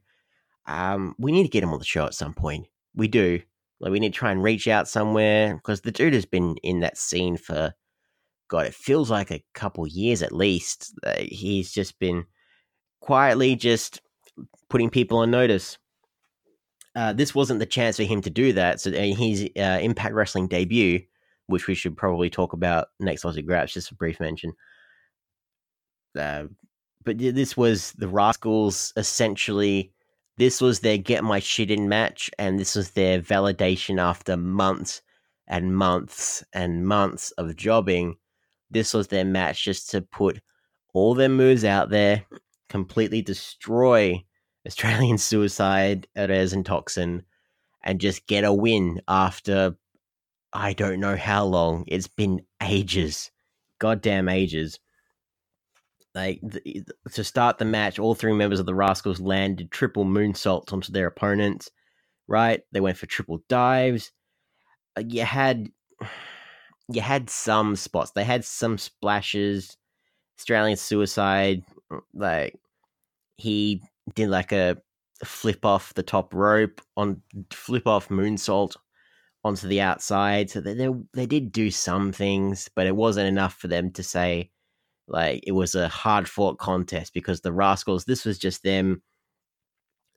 [0.68, 2.66] Um, we need to get him on the show at some point.
[2.94, 3.40] We do.
[3.80, 6.80] Like we need to try and reach out somewhere because the dude has been in
[6.80, 7.74] that scene for
[8.48, 10.94] God, it feels like a couple years at least.
[11.04, 12.24] Uh, he's just been
[13.00, 14.00] quietly just
[14.68, 15.78] putting people on notice.
[16.96, 18.80] Uh, this wasn't the chance for him to do that.
[18.80, 21.00] So uh, his uh, Impact Wrestling debut,
[21.46, 24.52] which we should probably talk about next Aussie Graps, just a brief mention.
[26.18, 26.44] Uh,
[27.04, 29.92] but this was the Rascals essentially.
[30.38, 35.02] This was their get my shit in match, and this was their validation after months
[35.48, 38.18] and months and months of jobbing.
[38.70, 40.40] This was their match just to put
[40.94, 42.24] all their moves out there,
[42.68, 44.24] completely destroy
[44.64, 47.24] Australian Suicide, Arez, and Toxin,
[47.82, 49.76] and just get a win after
[50.52, 51.82] I don't know how long.
[51.88, 53.32] It's been ages.
[53.80, 54.78] Goddamn ages.
[56.18, 60.72] Like the, to start the match, all three members of the Rascals landed triple moonsaults
[60.72, 61.70] onto their opponents.
[62.26, 64.10] Right, they went for triple dives.
[64.96, 65.70] Uh, you had
[66.88, 68.10] you had some spots.
[68.10, 69.76] They had some splashes.
[70.40, 72.58] Australian Suicide, mm, like
[73.36, 73.80] he
[74.16, 74.76] did like a
[75.24, 78.74] flip off the top rope on flip off moonsault
[79.44, 80.50] onto the outside.
[80.50, 84.02] So they, they they did do some things, but it wasn't enough for them to
[84.02, 84.50] say
[85.08, 88.04] like it was a hard fought contest because the Rascals.
[88.04, 89.02] This was just them.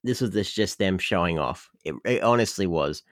[0.04, 1.70] This was this just them showing off.
[1.84, 3.04] It, it honestly was,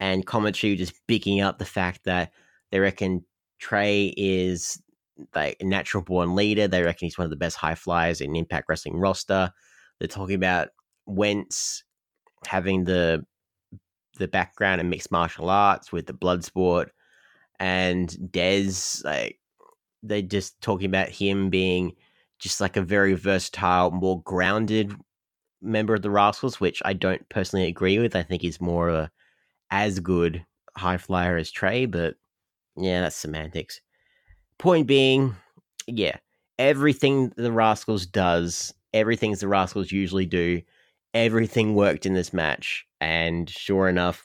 [0.00, 2.32] and commentary just picking up the fact that
[2.70, 3.24] they reckon
[3.58, 4.80] Trey is
[5.34, 6.68] like a natural born leader.
[6.68, 9.50] They reckon he's one of the best high flyers in Impact Wrestling roster.
[9.98, 10.68] They're talking about
[11.06, 11.84] Wentz
[12.46, 13.24] having the
[14.18, 16.92] the background in mixed martial arts with the blood sport,
[17.58, 19.38] and Dez like
[20.08, 21.92] they're just talking about him being
[22.38, 24.94] just like a very versatile, more grounded
[25.62, 28.14] member of the Rascals, which I don't personally agree with.
[28.14, 29.10] I think he's more a
[29.70, 30.44] as good
[30.76, 32.16] high flyer as Trey, but
[32.76, 33.80] yeah, that's semantics.
[34.58, 35.34] Point being,
[35.86, 36.16] yeah,
[36.58, 40.62] everything the Rascals does, everything the Rascals usually do,
[41.14, 42.86] everything worked in this match.
[43.00, 44.24] And sure enough,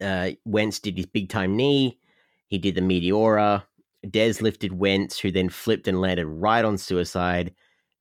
[0.00, 1.98] uh, Wentz did his big time knee.
[2.46, 3.64] He did the Meteora.
[4.06, 7.54] Dez lifted Wentz, who then flipped and landed right on Suicide.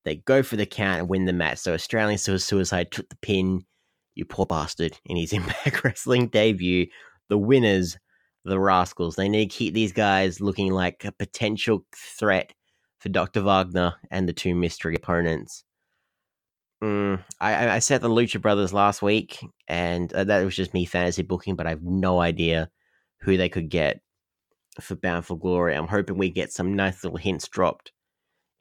[0.04, 1.60] They go for the count and win the match.
[1.60, 3.66] So Australian Suicide took the pin.
[4.16, 5.00] You poor bastard.
[5.06, 6.88] In his Impact Wrestling debut,
[7.30, 7.98] the winners
[8.44, 9.16] the Rascals.
[9.16, 12.54] They need to keep these guys looking like a potential threat
[13.00, 13.42] for Dr.
[13.42, 15.64] Wagner and the two mystery opponents.
[16.84, 20.86] Mm, I, I said the Lucha Brothers last week, and uh, that was just me
[20.86, 22.70] fantasy booking, but I have no idea
[23.20, 24.02] who they could get
[24.80, 25.76] for Bound for Glory.
[25.76, 27.92] I'm hoping we get some nice little hints dropped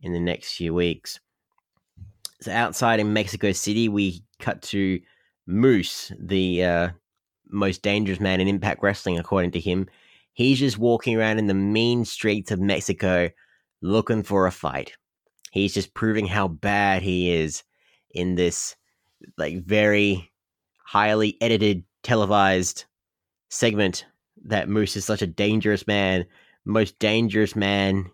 [0.03, 1.21] in the next few weeks.
[2.41, 5.01] So outside in Mexico City, we cut to
[5.47, 6.89] Moose, the uh,
[7.49, 9.89] most dangerous man in Impact Wrestling, according to him.
[10.33, 13.29] He's just walking around in the mean streets of Mexico
[13.83, 14.97] looking for a fight.
[15.51, 17.63] He's just proving how bad he is
[18.13, 18.77] in this
[19.37, 20.31] like very
[20.79, 22.85] highly edited televised
[23.51, 24.07] segment
[24.45, 26.27] that Moose is such a dangerous man,
[26.65, 28.11] most dangerous man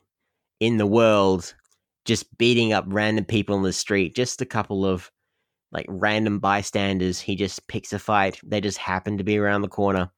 [0.61, 1.55] in the world,
[2.05, 4.15] just beating up random people in the street.
[4.15, 5.11] Just a couple of
[5.73, 7.21] like random bystanders.
[7.21, 8.41] He just picks a fight.
[8.45, 10.11] They just happen to be around the corner.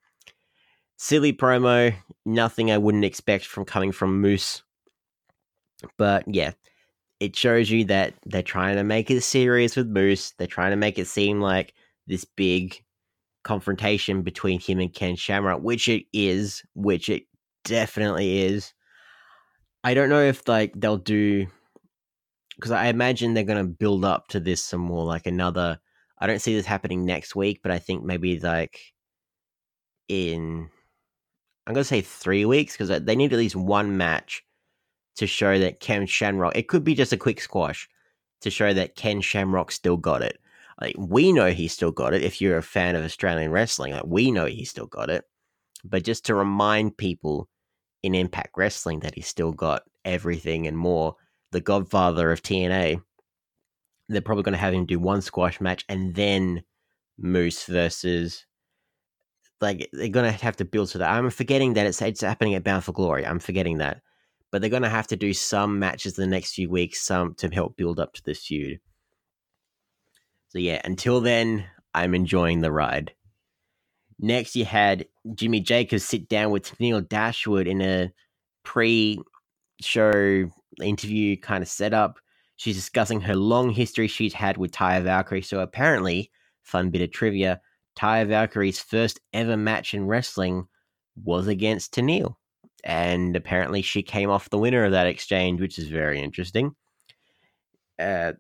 [0.96, 1.94] Silly promo,
[2.26, 4.62] nothing I wouldn't expect from coming from Moose.
[5.96, 6.52] But yeah,
[7.20, 10.32] it shows you that they're trying to make it serious with Moose.
[10.38, 11.74] They're trying to make it seem like
[12.06, 12.82] this big
[13.48, 17.22] confrontation between him and Ken Shamrock, which it is, which it
[17.64, 18.74] definitely is.
[19.82, 21.46] I don't know if like they'll do
[22.56, 25.78] because I imagine they're going to build up to this some more, like another.
[26.18, 28.80] I don't see this happening next week, but I think maybe like
[30.08, 30.68] in
[31.66, 34.42] I'm going to say three weeks because they need at least one match
[35.16, 36.54] to show that Ken Shamrock.
[36.54, 37.88] It could be just a quick squash
[38.42, 40.38] to show that Ken Shamrock still got it.
[40.80, 42.22] Like we know he still got it.
[42.22, 45.24] If you're a fan of Australian wrestling, like we know he still got it.
[45.84, 47.48] But just to remind people
[48.02, 51.16] in Impact Wrestling that he still got everything and more
[51.50, 53.00] the godfather of TNA,
[54.08, 56.62] they're probably going to have him do one squash match and then
[57.18, 58.44] Moose versus.
[59.60, 61.10] Like they're going to have to build to that.
[61.10, 63.26] I'm forgetting that it's it's happening at Bound for Glory.
[63.26, 64.02] I'm forgetting that,
[64.52, 67.48] but they're going to have to do some matches the next few weeks, some to
[67.48, 68.78] help build up to this feud.
[70.48, 73.12] So yeah, until then, I'm enjoying the ride.
[74.18, 78.12] Next, you had Jimmy Jacobs sit down with Neil Dashwood in a
[78.64, 80.50] pre-show
[80.82, 82.18] interview kind of setup.
[82.56, 85.42] She's discussing her long history she's had with Taya Valkyrie.
[85.42, 86.30] So apparently,
[86.62, 87.60] fun bit of trivia:
[87.96, 90.66] Taya Valkyrie's first ever match in wrestling
[91.22, 92.34] was against Tenille,
[92.82, 96.74] and apparently she came off the winner of that exchange, which is very interesting.
[97.98, 98.32] Uh,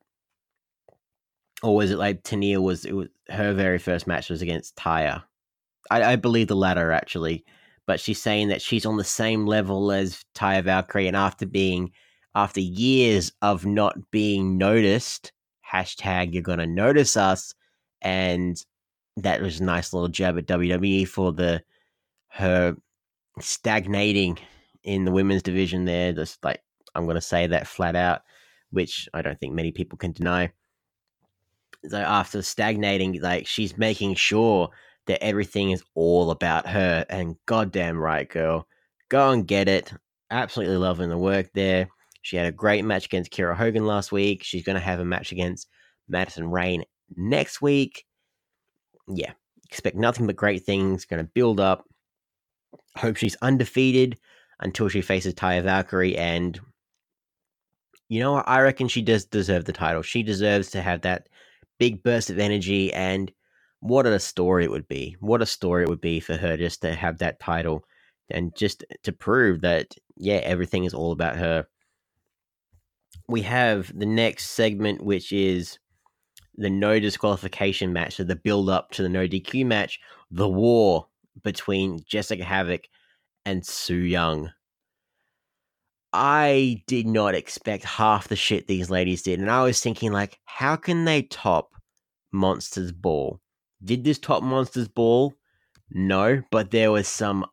[1.62, 5.22] or was it like Tenille was it was her very first match was against Taya?
[5.90, 7.44] I, I believe the latter actually,
[7.86, 11.90] but she's saying that she's on the same level as Taya Valkyrie, and after being
[12.34, 15.32] after years of not being noticed,
[15.70, 17.54] hashtag you're gonna notice us,
[18.02, 18.62] and
[19.16, 21.62] that was a nice little jab at WWE for the
[22.28, 22.76] her
[23.40, 24.38] stagnating
[24.84, 26.12] in the women's division there.
[26.12, 26.62] Just like
[26.94, 28.22] I'm gonna say that flat out,
[28.70, 30.52] which I don't think many people can deny
[31.88, 34.70] so after stagnating, like she's making sure
[35.06, 37.04] that everything is all about her.
[37.08, 38.66] And goddamn right, girl,
[39.08, 39.92] go and get it.
[40.30, 41.88] Absolutely loving the work there.
[42.22, 44.44] She had a great match against Kiera Hogan last week.
[44.44, 45.68] She's going to have a match against
[46.08, 46.84] Madison Rayne
[47.16, 48.04] next week.
[49.08, 49.32] Yeah,
[49.64, 51.06] expect nothing but great things.
[51.06, 51.84] Going to build up.
[52.96, 54.18] Hope she's undefeated
[54.60, 56.18] until she faces Taya Valkyrie.
[56.18, 56.60] And
[58.08, 58.48] you know what?
[58.48, 60.02] I reckon she does deserve the title.
[60.02, 61.28] She deserves to have that
[61.78, 63.32] big burst of energy and
[63.80, 65.16] what a story it would be.
[65.20, 67.84] What a story it would be for her just to have that title
[68.30, 71.66] and just to prove that, yeah, everything is all about her.
[73.28, 75.78] We have the next segment, which is
[76.56, 81.06] the no disqualification match, so the build up to the no DQ match, the war
[81.42, 82.84] between Jessica Havok
[83.46, 84.50] and Su Yung.
[86.12, 89.40] I did not expect half the shit these ladies did.
[89.40, 91.72] And I was thinking, like, how can they top
[92.32, 93.40] Monsters Ball?
[93.84, 95.34] Did this top Monsters Ball?
[95.90, 97.46] No, but there was some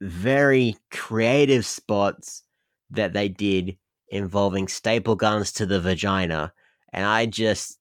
[0.00, 2.42] very creative spots
[2.90, 3.76] that they did
[4.08, 6.52] involving staple guns to the vagina.
[6.92, 7.78] And I just,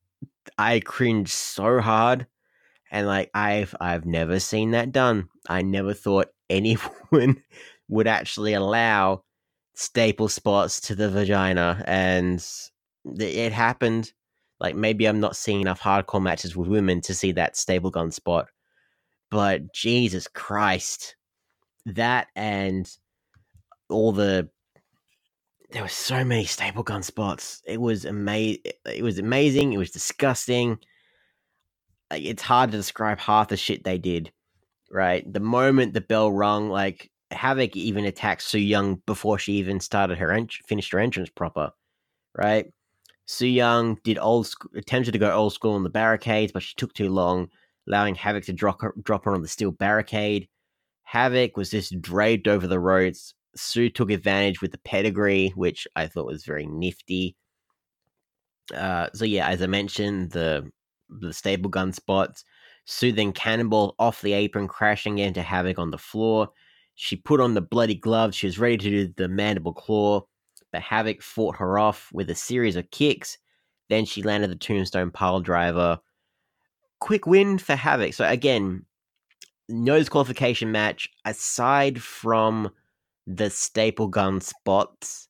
[0.57, 2.27] I cringed so hard.
[2.91, 5.29] And like, I've, I've never seen that done.
[5.47, 7.41] I never thought anyone
[7.87, 9.23] would actually allow
[9.79, 12.45] staple spots to the vagina, and
[13.05, 14.11] it happened.
[14.59, 18.11] Like maybe I'm not seeing enough hardcore matches with women to see that staple gun
[18.11, 18.47] spot,
[19.31, 21.15] but Jesus Christ,
[21.85, 22.91] that and
[23.89, 24.49] all the
[25.71, 27.61] there were so many staple gun spots.
[27.65, 28.63] It was amazing.
[28.85, 29.71] It was amazing.
[29.71, 30.79] It was disgusting.
[32.11, 34.31] It's hard to describe half the shit they did.
[34.91, 39.79] Right, the moment the bell rung, like Havok even attacked Su Yung before she even
[39.79, 41.71] started her ent- finished her entrance proper,
[42.35, 42.71] right?
[43.25, 46.73] Su Yung did old sc- attempted to go old school on the barricades, but she
[46.75, 47.49] took too long,
[47.87, 50.47] allowing Havok to drop her, drop her on the steel barricade.
[51.11, 53.33] Havok was just draped over the ropes.
[53.55, 57.35] Su took advantage with the pedigree, which I thought was very nifty.
[58.73, 60.71] Uh, so yeah, as I mentioned, the
[61.09, 62.43] the staple gun spots.
[62.85, 66.49] Su then cannonball off the apron, crashing into Havok on the floor.
[67.01, 68.35] She put on the bloody gloves.
[68.35, 70.25] She was ready to do the mandible claw,
[70.73, 73.37] but Havok fought her off with a series of kicks.
[73.87, 75.99] Then she landed the tombstone pile driver.
[76.99, 78.13] Quick win for Havok.
[78.13, 78.85] So again,
[79.69, 82.69] no disqualification match aside from
[83.25, 85.29] the staple gun spots.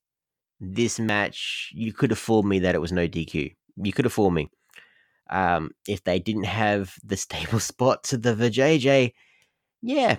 [0.60, 3.54] This match, you could have fooled me that it was no DQ.
[3.76, 4.50] You could have fooled me.
[5.30, 9.14] Um, if they didn't have the staple spot to the VJJ,
[9.84, 10.18] yeah,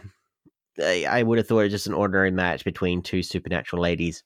[0.83, 4.23] I would have thought it was just an ordinary match between two supernatural ladies.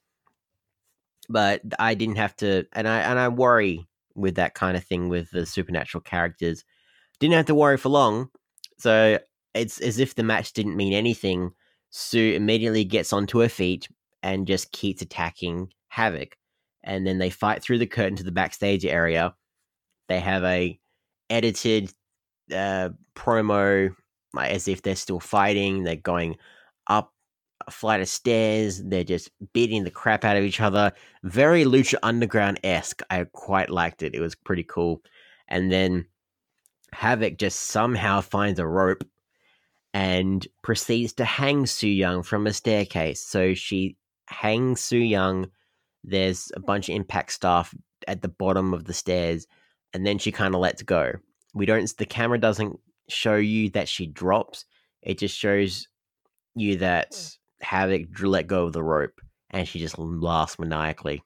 [1.29, 5.09] But I didn't have to, and I and I worry with that kind of thing
[5.09, 6.65] with the supernatural characters.
[7.19, 8.31] Didn't have to worry for long,
[8.79, 9.19] so
[9.55, 11.53] it's as if the match didn't mean anything.
[11.91, 13.89] Su immediately gets onto her feet
[14.23, 16.33] and just keeps attacking Havok,
[16.83, 19.35] and then they fight through the curtain to the backstage area.
[20.09, 20.79] They have a
[21.31, 21.93] edited
[22.53, 23.95] uh, promo
[24.43, 25.83] as if they're still fighting.
[25.83, 26.37] They're going
[26.87, 27.13] up
[27.67, 28.83] a flight of stairs.
[28.83, 30.93] They're just beating the crap out of each other.
[31.23, 33.03] Very Lucha Underground esque.
[33.11, 34.15] I quite liked it.
[34.15, 35.03] It was pretty cool.
[35.49, 36.07] And then
[36.95, 39.05] Havok just somehow finds a rope
[39.93, 43.21] and proceeds to hang Su Yung from a staircase.
[43.21, 45.51] So she hangs Su Yung.
[46.03, 47.75] There's a bunch of impact staff
[48.07, 49.47] at the bottom of the stairs,
[49.93, 51.13] and then she kind of lets go.
[51.55, 51.91] We don't.
[51.97, 52.79] The camera doesn't
[53.09, 54.65] show you that she drops.
[55.03, 55.89] It just shows
[56.55, 56.81] you hmm.
[56.81, 61.23] that Havok let go of the rope and she just laughs maniacally.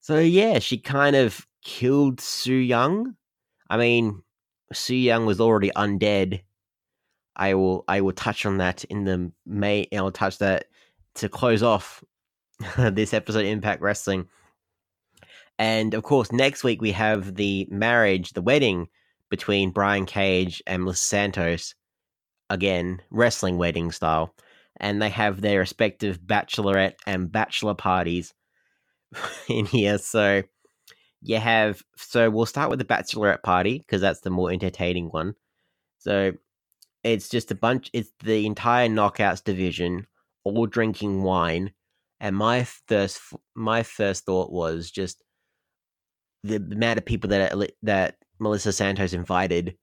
[0.00, 3.16] So yeah, she kind of killed Su Yung.
[3.68, 4.22] I mean,
[4.72, 6.42] Su Yung was already undead.
[7.36, 9.86] I will I will touch on that in the May.
[9.92, 10.66] I'll touch that
[11.14, 12.02] to close off
[12.76, 14.28] this episode of Impact Wrestling.
[15.58, 18.88] And of course, next week we have the marriage, the wedding
[19.32, 21.74] between Brian Cage and Melissa Santos.
[22.50, 24.34] Again, wrestling wedding style.
[24.76, 28.34] And they have their respective bachelorette and bachelor parties
[29.48, 29.96] in here.
[29.96, 30.42] So
[31.22, 35.34] you have, so we'll start with the bachelorette party because that's the more entertaining one.
[35.98, 36.32] So
[37.02, 40.06] it's just a bunch, it's the entire knockouts division
[40.44, 41.72] all drinking wine.
[42.20, 43.18] And my first,
[43.54, 45.22] my first thought was just
[46.44, 49.76] the amount of people that that Melissa Santos invited.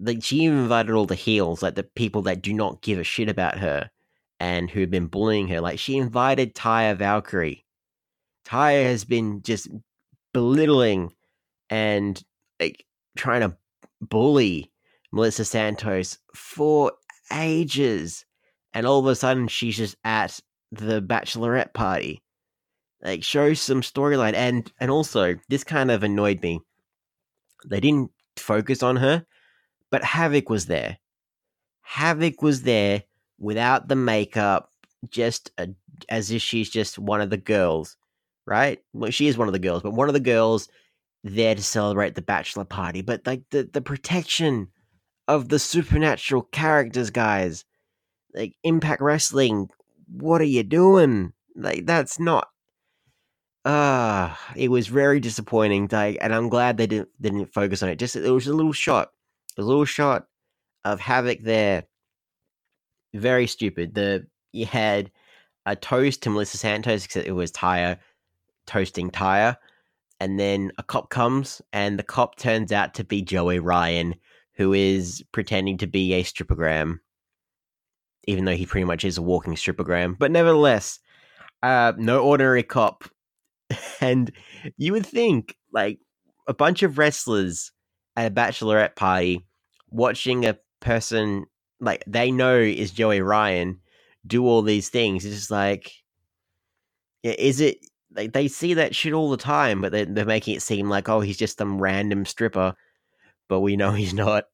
[0.00, 3.04] Like she even invited all the heels, like the people that do not give a
[3.04, 3.90] shit about her
[4.40, 5.60] and who've been bullying her.
[5.60, 7.64] Like she invited Taya Valkyrie.
[8.46, 9.68] Taya has been just
[10.32, 11.12] belittling
[11.70, 12.22] and
[12.60, 12.84] like
[13.16, 13.56] trying to
[14.00, 14.70] bully
[15.12, 16.92] Melissa Santos for
[17.32, 18.24] ages.
[18.72, 20.40] And all of a sudden she's just at
[20.70, 22.22] the bachelorette party.
[23.02, 26.60] Like show some storyline and and also this kind of annoyed me.
[27.66, 29.26] They didn't focus on her,
[29.90, 30.98] but Havok was there.
[31.88, 33.04] Havok was there
[33.38, 34.70] without the makeup,
[35.08, 35.68] just a,
[36.08, 37.96] as if she's just one of the girls,
[38.46, 38.78] right?
[38.92, 40.68] Well, she is one of the girls, but one of the girls
[41.24, 43.02] there to celebrate the bachelor party.
[43.02, 44.68] But like the the protection
[45.26, 47.64] of the supernatural characters, guys,
[48.34, 49.68] like Impact Wrestling,
[50.06, 51.32] what are you doing?
[51.54, 52.48] Like that's not
[53.68, 57.98] uh it was very disappointing like and i'm glad they didn't didn't focus on it.
[57.98, 59.10] Just it was a little shot
[59.58, 60.26] a little shot
[60.86, 61.84] of havok there.
[63.12, 63.94] Very stupid.
[63.94, 65.10] The you had
[65.66, 67.98] a toast to melissa santos except it was taya
[68.66, 69.56] toasting taya
[70.18, 74.14] and then a cop comes and the cop turns out to be joey ryan
[74.54, 77.00] who is pretending to be a stripogram
[78.24, 81.00] even though he pretty much is a walking stripogram but nevertheless
[81.62, 83.04] uh no ordinary cop
[84.00, 84.30] and
[84.76, 85.98] you would think like
[86.46, 87.72] a bunch of wrestlers
[88.16, 89.46] at a bachelorette party
[89.90, 91.46] watching a person
[91.80, 93.80] like they know is Joey Ryan
[94.26, 95.24] do all these things.
[95.24, 95.92] It's just like,
[97.22, 97.78] is it
[98.14, 101.08] like they see that shit all the time, but they're, they're making it seem like
[101.08, 102.74] oh he's just some random stripper,
[103.48, 104.44] but we know he's not.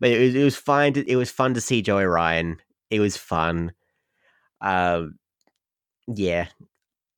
[0.00, 0.92] but it was it was fine.
[0.94, 2.58] To, it was fun to see Joey Ryan.
[2.90, 3.72] It was fun.
[4.60, 5.18] Um,
[6.08, 6.48] yeah,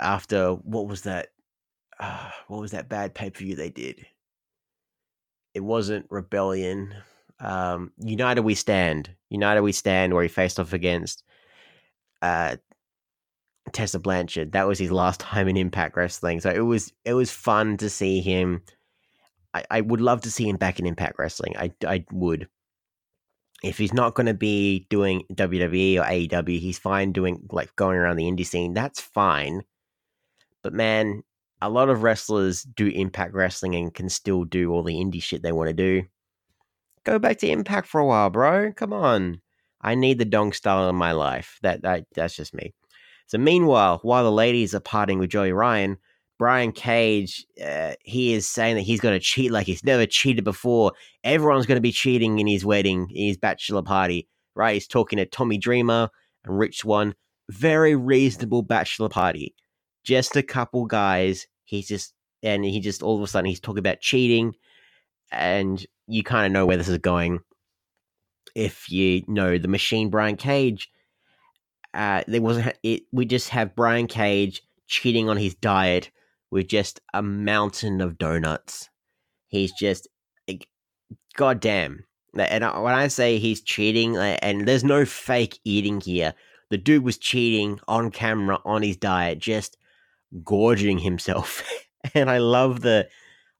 [0.01, 1.29] after what was that?
[1.99, 4.07] Uh, what was that bad pay per view they did?
[5.55, 6.95] It wasn't Rebellion.
[7.41, 9.11] Um, United We Stand.
[9.29, 11.25] United We Stand, where he faced off against
[12.23, 12.57] uh,
[13.73, 14.53] Tessa Blanchard.
[14.53, 16.41] That was his last time in Impact Wrestling.
[16.41, 18.63] So it was it was fun to see him.
[19.53, 21.55] I, I would love to see him back in Impact Wrestling.
[21.59, 22.49] I I would.
[23.63, 27.99] If he's not going to be doing WWE or AEW, he's fine doing like going
[27.99, 28.73] around the indie scene.
[28.73, 29.63] That's fine.
[30.63, 31.23] But man,
[31.63, 35.43] a lot of wrestlers do Impact Wrestling and can still do all the indie shit
[35.43, 36.05] they want to do.
[37.05, 38.73] Go back to Impact for a while, bro.
[38.73, 39.41] Come on.
[39.83, 41.59] I need the dong style in my life.
[41.63, 42.75] That, that that's just me.
[43.27, 45.97] So meanwhile, while the ladies are parting with Joey Ryan,
[46.39, 50.45] Brian Cage, uh, he is saying that he's going to cheat like he's never cheated
[50.45, 50.93] before.
[51.25, 54.75] Everyone's going to be cheating in his wedding, in his bachelor party, right?
[54.75, 56.11] He's talking to Tommy Dreamer
[56.45, 57.15] and Rich Swann.
[57.51, 59.55] Very reasonable bachelor party
[60.05, 61.47] just a couple guys.
[61.65, 64.55] He's just and he just all of a sudden he's talking about cheating,
[65.31, 67.41] and you kind of know where this is going.
[68.55, 70.91] If you know the machine, Brian Cage,
[71.95, 73.03] uh, there wasn't it.
[73.13, 76.11] We just have Brian Cage cheating on his diet
[76.51, 78.89] with just a mountain of donuts.
[79.47, 80.09] He's just,
[80.49, 80.67] like,
[81.37, 82.05] goddamn.
[82.37, 86.35] And when I say he's cheating, and there's no fake eating here,
[86.71, 89.77] the dude was cheating on camera on his diet, just
[90.45, 91.63] gorging himself.
[92.15, 93.09] and I love the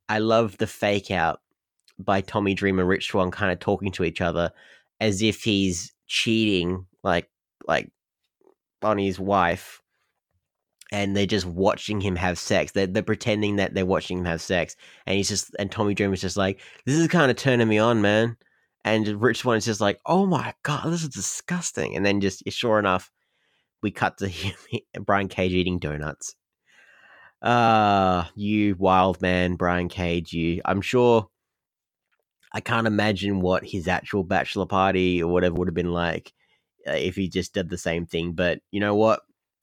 [0.09, 1.41] I love the fake out
[1.99, 4.51] by Tommy Dreamer and Rich Swann kind of talking to each other
[5.01, 7.31] as if he's cheating like
[7.67, 7.91] like
[8.83, 9.81] on his wife
[10.93, 12.73] and they're just watching him have sex.
[12.73, 14.75] They're, they're pretending that they're watching him have sex.
[15.07, 18.03] And he's just and Tommy Dreamer's just like, This is kind of turning me on,
[18.03, 18.37] man.
[18.85, 21.95] And Rich Swann is just like, Oh my god, this is disgusting.
[21.95, 23.11] And then just sure enough,
[23.83, 24.55] we cut to him
[25.05, 26.35] Brian Cage eating donuts.
[27.43, 30.33] Ah, uh, you wild man, Brian Cage.
[30.33, 31.29] You, I'm sure.
[32.53, 36.33] I can't imagine what his actual bachelor party or whatever would have been like
[36.87, 38.33] uh, if he just did the same thing.
[38.33, 39.21] But you know what?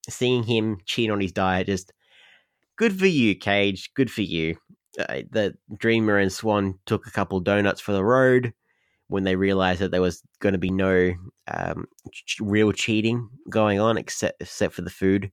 [0.10, 1.92] Seeing him cheat on his diet, just
[2.78, 3.92] good for you, Cage.
[3.94, 4.58] Good for you.
[4.98, 8.54] Uh, the Dreamer and Swann took a couple donuts for the road
[9.10, 11.14] when they realized that there was going to be no
[11.48, 15.32] um, ch- real cheating going on except except for the food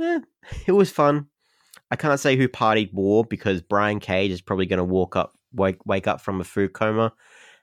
[0.00, 0.20] eh,
[0.66, 1.26] it was fun.
[1.90, 5.38] I can't say who partied more because Brian Cage is probably going to walk up,
[5.52, 7.12] wake wake up from a food coma,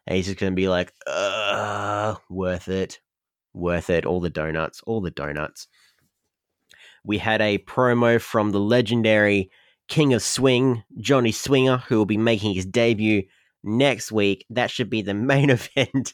[0.08, 3.00] and he's just going to be like, "Uh, worth it,
[3.54, 4.06] worth it.
[4.06, 5.68] All the donuts, all the donuts."
[7.04, 9.52] We had a promo from the legendary
[9.90, 13.24] King of Swing, Johnny Swinger, who will be making his debut
[13.64, 14.46] next week.
[14.50, 16.14] That should be the main event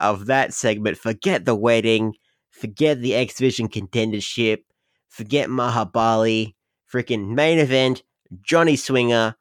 [0.00, 0.98] of that segment.
[0.98, 2.14] Forget the wedding,
[2.50, 4.64] forget the X Division contendership,
[5.14, 6.54] forget Mahabali.
[6.92, 8.02] Freaking main event,
[8.42, 9.34] Johnny Swinger,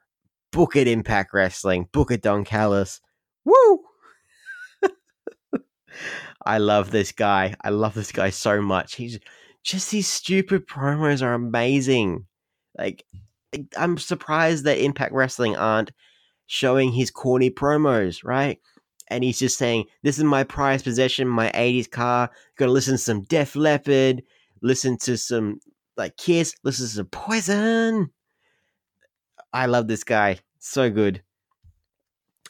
[0.51, 2.99] book it Impact Wrestling, book it Don Callis.
[3.45, 3.81] Woo!
[6.45, 7.55] I love this guy.
[7.61, 8.95] I love this guy so much.
[8.95, 9.19] He's
[9.63, 12.25] just these stupid promos are amazing.
[12.77, 13.05] Like
[13.77, 15.91] I'm surprised that Impact Wrestling aren't
[16.47, 18.59] showing his corny promos, right?
[19.09, 22.31] And he's just saying, "This is my prized possession, my '80s car.
[22.57, 24.23] Gotta listen to some Def Leppard,
[24.63, 25.59] listen to some
[25.95, 28.09] like Kiss, listen to some Poison."
[29.53, 31.21] I love this guy, so good.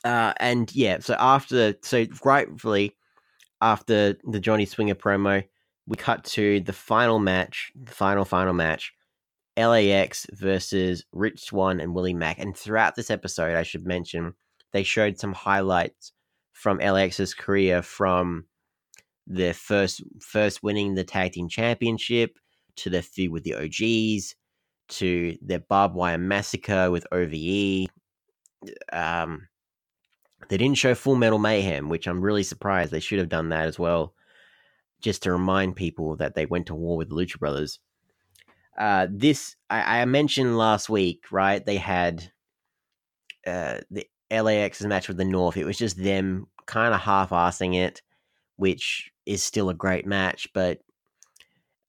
[0.06, 2.96] Uh, and yeah, so after, so rightfully,
[3.62, 5.44] after the Johnny Swinger promo,
[5.86, 8.94] we cut to the final match, the final final match,
[9.58, 12.40] LAX versus Rich Swann and Willie Mack.
[12.40, 14.34] And throughout this episode, I should mention,
[14.72, 16.14] they showed some highlights
[16.52, 18.46] from LAX's career from
[19.26, 22.38] their first first winning the tag team championship
[22.76, 24.36] to their feud with the OGs
[24.90, 27.88] to their barbed wire massacre with OVE.
[28.92, 29.48] Um,
[30.50, 32.92] they didn't show Full Metal Mayhem, which I'm really surprised.
[32.92, 34.14] They should have done that as well,
[35.02, 37.80] just to remind people that they went to war with the Lucha Brothers.
[38.78, 41.66] Uh, this I, I mentioned last week, right?
[41.66, 42.32] They had
[43.46, 45.58] uh, the LAX's match with the North.
[45.58, 48.02] It was just them kind of half-assing it,
[48.56, 50.80] which is still a great match, but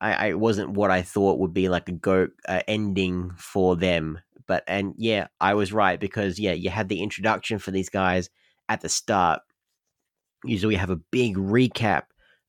[0.00, 4.18] I, I wasn't what I thought would be like a go uh, ending for them.
[4.46, 8.28] But and yeah, I was right because yeah, you had the introduction for these guys
[8.68, 9.40] at the start.
[10.44, 12.02] Usually, we have a big recap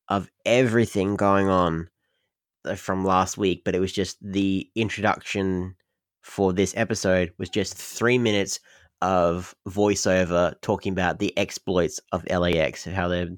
[0.08, 1.88] of everything going on
[2.66, 5.76] uh, from last week, but it was just the introduction
[6.22, 8.58] for this episode was just three minutes
[9.00, 13.28] of voiceover talking about the exploits of LAX, and how they're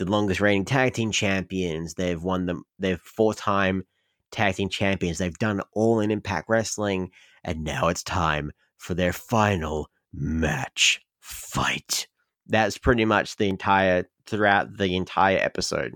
[0.00, 1.92] the longest reigning tag team champions.
[1.92, 2.64] They've won them.
[2.78, 3.84] They're four time
[4.30, 5.18] tag team champions.
[5.18, 7.10] They've done all in Impact Wrestling,
[7.44, 12.06] and now it's time for their final match fight.
[12.46, 15.92] That's pretty much the entire throughout the entire episode.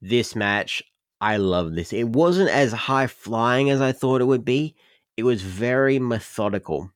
[0.00, 0.82] This match,
[1.20, 1.92] I love this.
[1.92, 4.74] It wasn't as high flying as I thought it would be.
[5.16, 6.90] It was very methodical.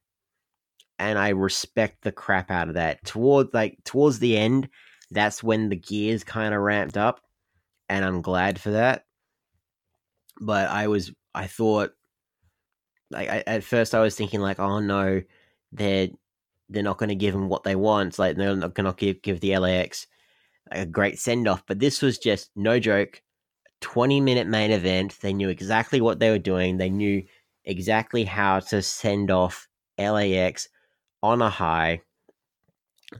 [0.98, 3.04] And I respect the crap out of that.
[3.04, 4.68] Towards like towards the end,
[5.10, 7.20] that's when the gears kind of ramped up,
[7.88, 9.04] and I'm glad for that.
[10.40, 11.92] But I was, I thought,
[13.10, 15.22] like I, at first, I was thinking like, oh no,
[15.72, 16.08] they're
[16.68, 18.18] they're not going to give them what they want.
[18.18, 20.06] Like they're not going to give give the LAX
[20.70, 21.64] a great send off.
[21.66, 23.22] But this was just no joke.
[23.80, 25.16] 20 minute main event.
[25.20, 26.76] They knew exactly what they were doing.
[26.76, 27.24] They knew
[27.64, 30.68] exactly how to send off LAX
[31.22, 32.02] on a high.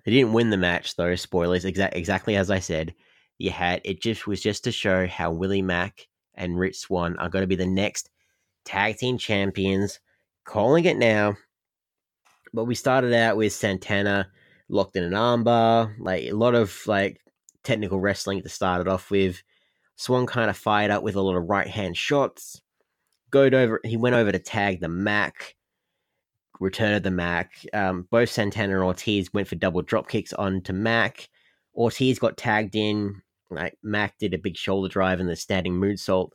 [0.05, 1.15] They didn't win the match though.
[1.15, 1.65] Spoilers.
[1.65, 2.95] Exa- exactly as I said.
[3.39, 4.03] You had it.
[4.03, 7.57] Just was just to show how Willie Mack and Rich Swann are going to be
[7.57, 8.11] the next
[8.65, 10.01] tag team champions.
[10.45, 11.37] Calling it now.
[12.53, 14.29] But we started out with Santana
[14.69, 17.21] locked in an armbar, like a lot of like
[17.65, 19.43] technical wrestling to start it off with.
[19.97, 22.61] Swann kind of fired up with a lot of right hand shots.
[23.31, 23.81] Go over.
[23.85, 24.89] He went over to tag the
[26.61, 26.81] Mack.
[26.81, 27.53] of the Mack.
[27.73, 31.29] Um, both Santana and Ortiz went for double drop kicks onto Mack.
[31.75, 33.23] Ortiz got tagged in.
[33.51, 36.31] Like Mack did a big shoulder drive and the standing moonsault.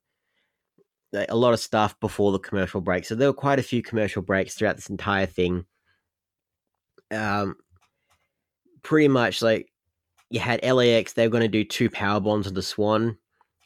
[1.12, 3.06] Like, a lot of stuff before the commercial break.
[3.06, 5.66] So there were quite a few commercial breaks throughout this entire thing.
[7.12, 7.56] Um,
[8.82, 9.68] pretty much like
[10.30, 11.14] you had LAX.
[11.14, 13.18] They were going to do two power bombs of the Swann.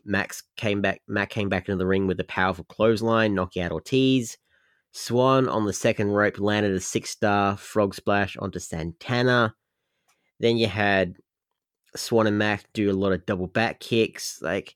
[0.03, 1.01] Max came back.
[1.07, 4.37] Mack came back into the ring with a powerful clothesline, knocking out Ortiz.
[4.91, 9.53] Swann on the second rope landed a six star frog splash onto Santana.
[10.39, 11.17] Then you had
[11.95, 14.41] Swann and Mack do a lot of double back kicks.
[14.41, 14.75] Like,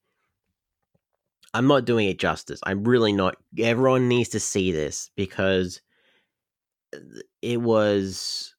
[1.54, 2.60] I'm not doing it justice.
[2.64, 3.36] I'm really not.
[3.60, 5.82] Everyone needs to see this because
[7.42, 8.56] it was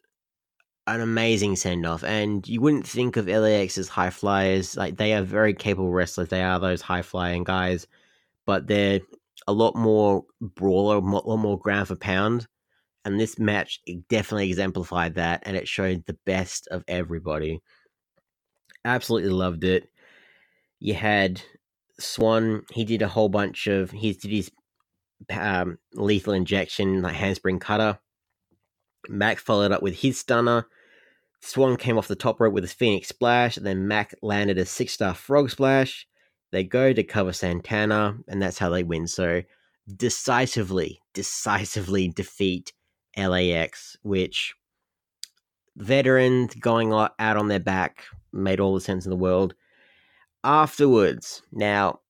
[0.86, 2.04] an amazing send off.
[2.04, 4.76] And you wouldn't think of LAX as high flyers.
[4.76, 6.28] Like, they are very capable wrestlers.
[6.28, 7.86] They are those high flying guys,
[8.46, 9.00] but they're
[9.46, 12.46] a lot more brawler, a lot more ground for pound.
[13.04, 17.60] And this match definitely exemplified that, and it showed the best of everybody.
[18.84, 19.88] Absolutely loved it.
[20.78, 21.42] You had
[21.98, 24.50] Swann, he did a whole bunch of he did his
[25.30, 27.98] um, lethal injection, like handspring cutter.
[29.08, 30.66] Mack followed up with his stunner.
[31.40, 34.64] Swann came off the top rope with a Phoenix splash, and then Mack landed a
[34.64, 36.06] six star frog splash.
[36.52, 39.06] They go to cover Santana, and that's how they win.
[39.08, 39.42] So
[39.96, 42.72] decisively, decisively defeat
[43.16, 44.54] LAX, which
[45.76, 49.54] veterans going out on their back made all the sense in the world.
[50.44, 52.00] Afterwards, now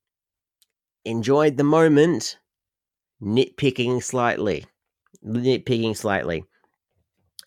[1.05, 2.39] enjoyed the moment,
[3.23, 4.67] nitpicking slightly.
[5.25, 6.45] Nitpicking slightly.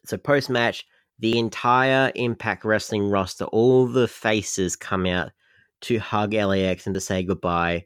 [0.05, 0.85] So post match,
[1.19, 5.31] the entire Impact Wrestling roster, all the faces come out
[5.85, 7.85] to hug LAX and to say goodbye.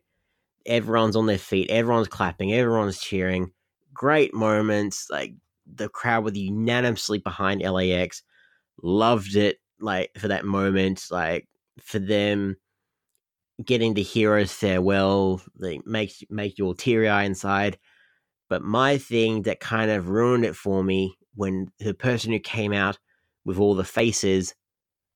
[0.66, 3.52] Everyone's on their feet, everyone's clapping, everyone's cheering.
[3.93, 5.08] Great moments.
[5.10, 5.34] Like
[5.66, 8.24] the crowd were unanimously behind LAX.
[8.82, 11.47] Loved it, like for that moment, like
[11.82, 12.56] for them
[13.64, 17.78] getting the hero's farewell, like makes make you all teary eye inside.
[18.50, 22.74] But my thing that kind of ruined it for me when the person who came
[22.74, 22.97] out
[23.45, 24.56] with all the faces,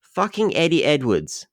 [0.02, 1.48] fucking Eddie Edwards.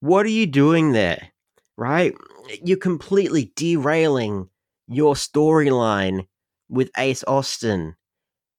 [0.00, 1.28] What are you doing there?
[1.76, 2.14] Right?
[2.62, 4.48] You're completely derailing
[4.88, 6.26] your storyline
[6.68, 7.96] with Ace Austin.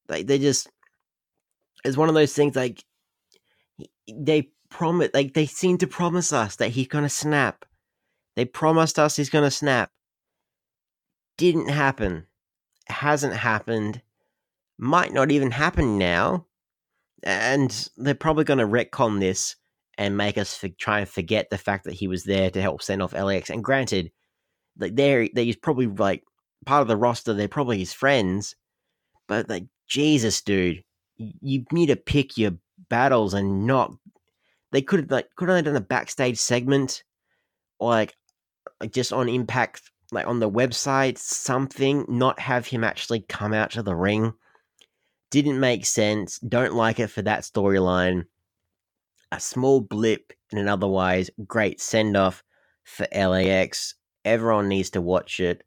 [0.10, 0.70] Like they just
[1.84, 2.84] it's one of those things like
[4.12, 7.66] they promise like they seem to promise us that he's gonna snap.
[8.36, 9.92] They promised us he's gonna snap.
[11.38, 12.26] Didn't happen.
[12.88, 14.02] Hasn't happened.
[14.78, 16.46] Might not even happen now.
[17.24, 19.56] And they're probably gonna retcon this
[19.98, 22.82] and make us for, try and forget the fact that he was there to help
[22.82, 23.50] send off LAX.
[23.50, 24.12] And granted,
[24.78, 26.24] like they're he's probably like
[26.66, 27.34] part of the roster.
[27.34, 28.56] They're probably his friends,
[29.28, 30.84] but like Jesus, dude,
[31.18, 32.52] you need to pick your
[32.90, 33.92] battles and not.
[34.72, 37.04] They could have like could have done a backstage segment,
[37.80, 38.16] or like,
[38.80, 42.06] like just on Impact, like on the website, something.
[42.08, 44.34] Not have him actually come out to the ring.
[45.32, 46.40] Didn't make sense.
[46.40, 48.26] Don't like it for that storyline.
[49.32, 52.44] A small blip in an otherwise great send off
[52.84, 53.96] for LAX.
[54.24, 55.64] Everyone needs to watch it.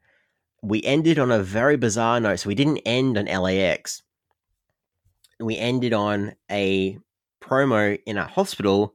[0.63, 2.41] We ended on a very bizarre note.
[2.41, 4.03] So we didn't end on LAX
[5.41, 6.99] we ended on a
[7.43, 8.95] promo in a hospital.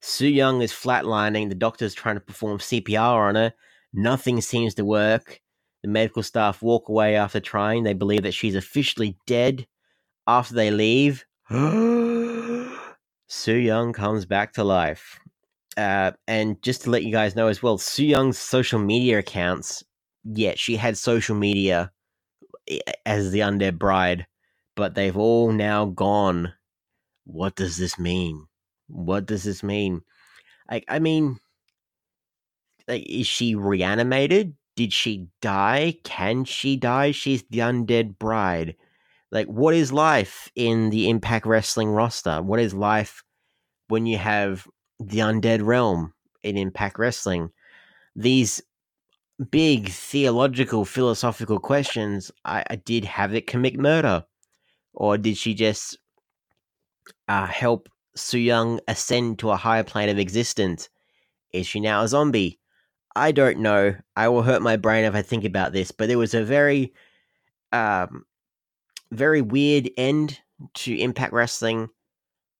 [0.00, 1.48] Su Yung is flatlining.
[1.48, 3.52] The doctor's trying to perform CPR on her.
[3.92, 5.40] Nothing seems to work.
[5.82, 7.82] The medical staff walk away after trying.
[7.82, 9.66] They believe that she's officially dead.
[10.26, 11.24] After they leave,
[13.46, 15.18] Yung comes back to life.
[15.76, 19.84] Uh, and just to let you guys know as well, Su Yung's social media accounts,
[20.24, 21.92] yeah, she had social media
[22.68, 24.26] eh, as the undead bride
[24.76, 26.54] but they've all now gone.
[27.24, 28.46] What does this mean?
[28.88, 30.02] What does this mean?
[30.70, 31.38] Like, I mean,
[32.88, 34.54] like, is she reanimated?
[34.76, 35.96] Did she die?
[36.04, 37.12] Can she die?
[37.12, 38.76] She's the undead bride.
[39.30, 42.42] Like, what is life in the Impact Wrestling roster?
[42.42, 43.22] What is life
[43.88, 44.66] when you have
[44.98, 47.50] the undead realm in Impact Wrestling?
[48.16, 48.62] These
[49.50, 52.32] big theological, philosophical questions.
[52.44, 54.24] I, I did it commit murder
[54.94, 55.98] or did she just
[57.28, 60.88] uh, help Su Yung ascend to a higher plane of existence?
[61.52, 62.58] Is she now a zombie?
[63.14, 63.94] I don't know.
[64.16, 66.92] I will hurt my brain if I think about this, but it was a very,
[67.72, 68.24] um,
[69.10, 70.38] very weird end
[70.74, 71.88] to Impact Wrestling.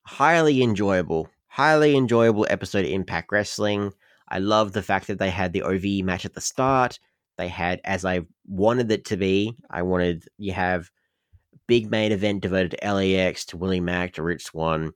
[0.07, 3.93] Highly enjoyable, highly enjoyable episode of Impact Wrestling.
[4.29, 6.99] I love the fact that they had the OVE match at the start.
[7.37, 10.91] They had, as I wanted it to be, I wanted you have
[11.67, 14.93] big main event devoted to LAX, to Willie Mack, to Rich Swann.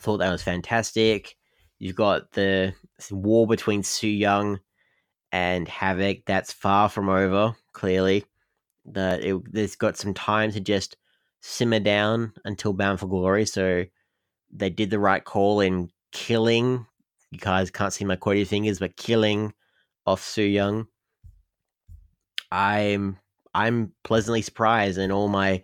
[0.00, 1.36] Thought that was fantastic.
[1.78, 2.74] You've got the
[3.10, 4.60] war between Su Yung
[5.32, 6.24] and Havok.
[6.26, 8.24] That's far from over, clearly.
[8.84, 10.96] That it, there's got some time to just
[11.40, 13.46] simmer down until Bound for Glory.
[13.46, 13.84] So
[14.50, 16.86] they did the right call in killing.
[17.30, 19.52] You guys can't see my quotey fingers, but killing
[20.06, 20.86] off Su Yung.
[22.50, 23.18] I'm
[23.54, 25.62] I'm pleasantly surprised in all my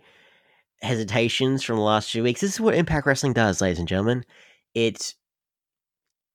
[0.81, 2.41] hesitations from the last few weeks.
[2.41, 4.25] This is what Impact Wrestling does, ladies and gentlemen.
[4.73, 5.15] It's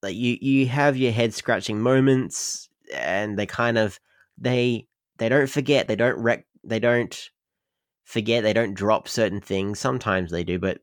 [0.03, 3.99] like you you have your head scratching moments, and they kind of
[4.39, 4.87] they
[5.19, 7.31] they don't forget, they don't rec, they don't
[8.05, 9.79] forget, they don't drop certain things.
[9.79, 10.79] Sometimes they do, but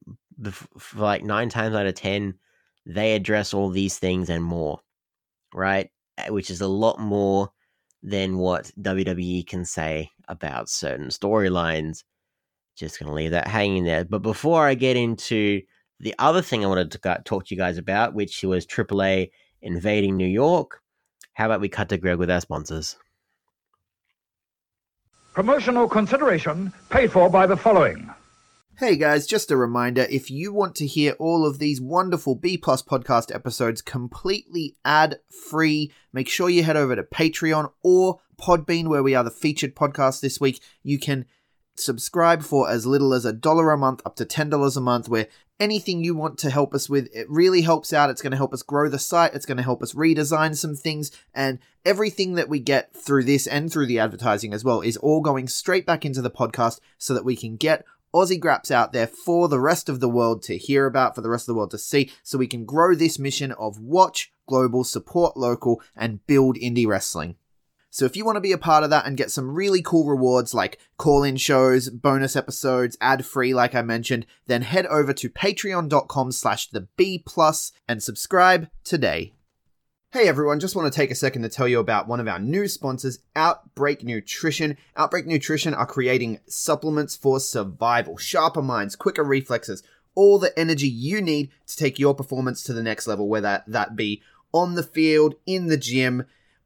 [0.95, 2.35] like nine times out of ten,
[2.85, 4.79] they address all these things and more,
[5.53, 5.89] right?
[6.29, 7.51] Which is a lot more
[8.03, 12.03] than what WWE can say about certain storylines.
[12.77, 14.05] Just to leave that hanging there.
[14.05, 15.61] But before I get into
[15.99, 19.29] the other thing I wanted to talk to you guys about, which was AAA
[19.61, 20.81] invading New York,
[21.33, 22.95] how about we cut to Greg with our sponsors?
[25.33, 28.09] Promotional consideration paid for by the following.
[28.77, 32.57] Hey guys, just a reminder if you want to hear all of these wonderful B
[32.57, 35.19] Plus podcast episodes completely ad
[35.49, 39.73] free, make sure you head over to Patreon or Podbean, where we are the featured
[39.73, 40.61] podcast this week.
[40.83, 41.25] You can
[41.77, 45.27] subscribe for as little as a dollar a month up to $10 a month, where
[45.61, 48.09] anything you want to help us with, it really helps out.
[48.09, 50.75] It's going to help us grow the site, it's going to help us redesign some
[50.75, 54.97] things, and everything that we get through this and through the advertising as well is
[54.97, 58.91] all going straight back into the podcast so that we can get Aussie Graps out
[58.91, 61.57] there for the rest of the world to hear about, for the rest of the
[61.57, 66.25] world to see, so we can grow this mission of watch global, support local, and
[66.27, 67.35] build indie wrestling.
[67.93, 70.07] So if you want to be a part of that and get some really cool
[70.07, 76.31] rewards like call-in shows, bonus episodes, ad-free like I mentioned, then head over to patreon.com
[76.31, 79.33] slash the B plus and subscribe today.
[80.13, 82.39] Hey everyone, just want to take a second to tell you about one of our
[82.39, 84.77] new sponsors, Outbreak Nutrition.
[84.95, 89.83] Outbreak Nutrition are creating supplements for survival, sharper minds, quicker reflexes,
[90.15, 93.97] all the energy you need to take your performance to the next level, whether that
[93.97, 94.21] be
[94.53, 96.25] on the field, in the gym,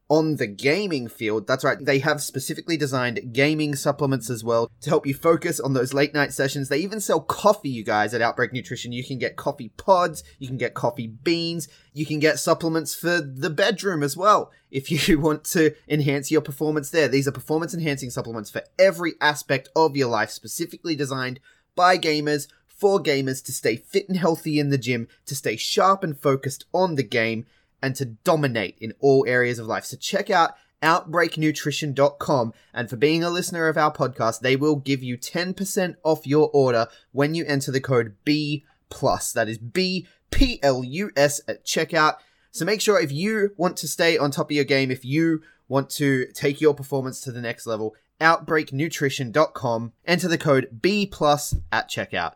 [0.10, 1.48] on the gaming field.
[1.48, 5.74] That's right, they have specifically designed gaming supplements as well to help you focus on
[5.74, 6.70] those late night sessions.
[6.70, 8.92] They even sell coffee, you guys, at Outbreak Nutrition.
[8.92, 13.20] You can get coffee pods, you can get coffee beans, you can get supplements for
[13.20, 17.08] the bedroom as well if you want to enhance your performance there.
[17.08, 21.40] These are performance enhancing supplements for every aspect of your life, specifically designed
[21.76, 22.48] by gamers.
[22.68, 26.66] For gamers to stay fit and healthy in the gym, to stay sharp and focused
[26.74, 27.46] on the game,
[27.86, 29.86] and to dominate in all areas of life.
[29.86, 35.04] So check out outbreaknutrition.com and for being a listener of our podcast, they will give
[35.04, 39.32] you 10% off your order when you enter the code B plus.
[39.32, 42.16] That is B P L U S at checkout.
[42.50, 45.44] So make sure if you want to stay on top of your game, if you
[45.68, 51.56] want to take your performance to the next level, outbreaknutrition.com, enter the code B plus
[51.72, 52.34] at checkout.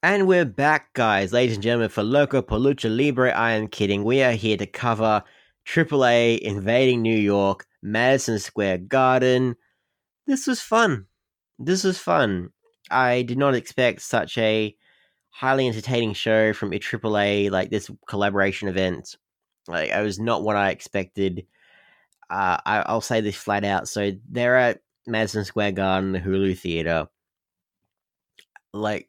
[0.00, 3.32] And we're back, guys, ladies and gentlemen, for Loco Pelucha Libre.
[3.32, 4.04] I am kidding.
[4.04, 5.24] We are here to cover
[5.66, 9.56] AAA invading New York, Madison Square Garden.
[10.24, 11.06] This was fun.
[11.58, 12.50] This was fun.
[12.92, 14.76] I did not expect such a
[15.30, 19.16] highly entertaining show from a AAA like this collaboration event.
[19.66, 21.44] Like, it was not what I expected.
[22.30, 23.88] Uh, I, I'll say this flat out.
[23.88, 24.78] So they're at
[25.08, 27.08] Madison Square Garden, the Hulu Theater.
[28.72, 29.08] Like,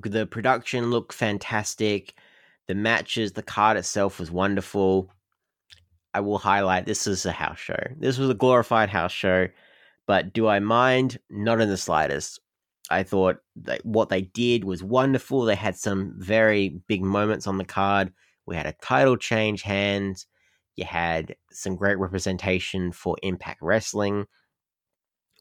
[0.00, 2.14] the production looked fantastic.
[2.68, 5.10] The matches, the card itself was wonderful.
[6.14, 7.78] I will highlight this is a house show.
[7.98, 9.48] This was a glorified house show,
[10.06, 11.18] but do I mind?
[11.30, 12.40] Not in the slightest.
[12.90, 13.38] I thought
[13.84, 15.44] what they did was wonderful.
[15.44, 18.12] They had some very big moments on the card.
[18.44, 20.26] We had a title change hands.
[20.76, 24.26] You had some great representation for Impact Wrestling,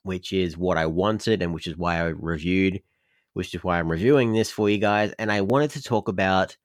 [0.03, 2.81] which is what I wanted and which is why I reviewed
[3.33, 5.13] which is why I'm reviewing this for you guys.
[5.17, 6.57] And I wanted to talk about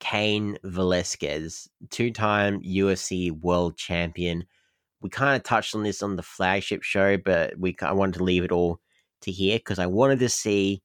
[0.00, 4.44] Cain Velasquez, two time UFC world champion.
[5.00, 8.24] We kind of touched on this on the flagship show, but we I wanted to
[8.24, 8.80] leave it all
[9.22, 10.82] to here because I wanted to see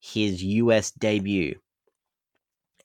[0.00, 1.56] his US debut.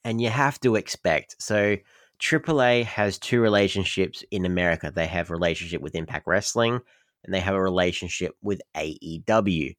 [0.04, 1.36] And you have to expect.
[1.40, 1.76] So
[2.20, 4.92] AAA has two relationships in America.
[4.94, 6.80] They have a relationship with Impact Wrestling
[7.24, 9.76] and they have a relationship with AEW.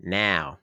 [0.00, 0.58] Now,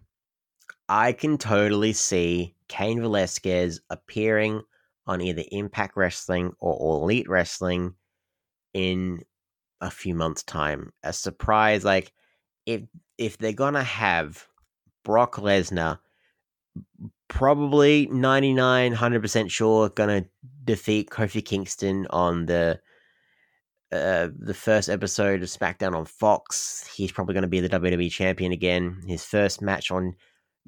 [0.90, 4.62] I can totally see Cain Velasquez appearing
[5.08, 7.96] on either Impact Wrestling or Elite Wrestling
[8.74, 9.22] in
[9.82, 10.92] a few months' time.
[11.04, 12.14] A surprise, like
[12.66, 12.82] if
[13.18, 14.48] if they're gonna have
[15.04, 16.00] Brock Lesnar,
[17.28, 20.26] probably 99, 100% sure gonna
[20.64, 22.80] defeat Kofi Kingston on the
[23.94, 26.90] uh, the first episode of SmackDown on Fox.
[26.96, 29.04] He's probably going to be the WWE champion again.
[29.06, 30.16] His first match on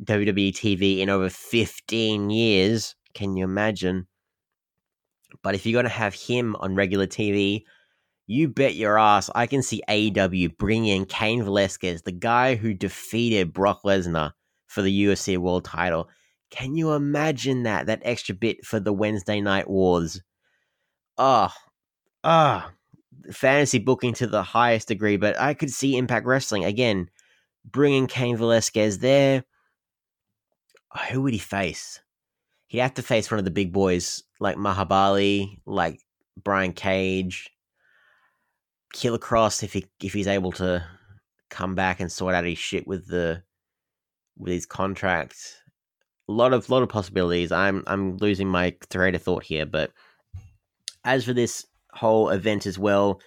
[0.03, 2.95] WWE TV in over 15 years.
[3.13, 4.07] Can you imagine?
[5.41, 7.63] But if you're going to have him on regular TV,
[8.27, 12.73] you bet your ass I can see AEW bringing in Cain Velasquez, the guy who
[12.73, 14.31] defeated Brock Lesnar
[14.67, 16.09] for the UFC World title.
[16.49, 17.87] Can you imagine that?
[17.87, 20.21] That extra bit for the Wednesday Night Wars.
[21.17, 21.69] Ah, oh,
[22.23, 23.31] ah, oh.
[23.31, 25.17] fantasy booking to the highest degree.
[25.17, 27.09] But I could see Impact Wrestling again,
[27.63, 29.43] bringing Cain Velasquez there
[31.09, 31.99] who would he face?
[32.67, 36.01] He'd have to face one of the big boys like Mahabali, like
[36.43, 37.49] Brian Cage,
[38.93, 40.83] Killer Kross if he if he's able to
[41.49, 43.43] come back and sort out his shit with the
[44.37, 45.35] with his contract.
[46.27, 47.51] A lot of lot of possibilities.
[47.51, 49.91] I'm I'm losing my thread of thought here, but
[51.03, 51.65] as for this
[51.95, 53.21] whole event as well.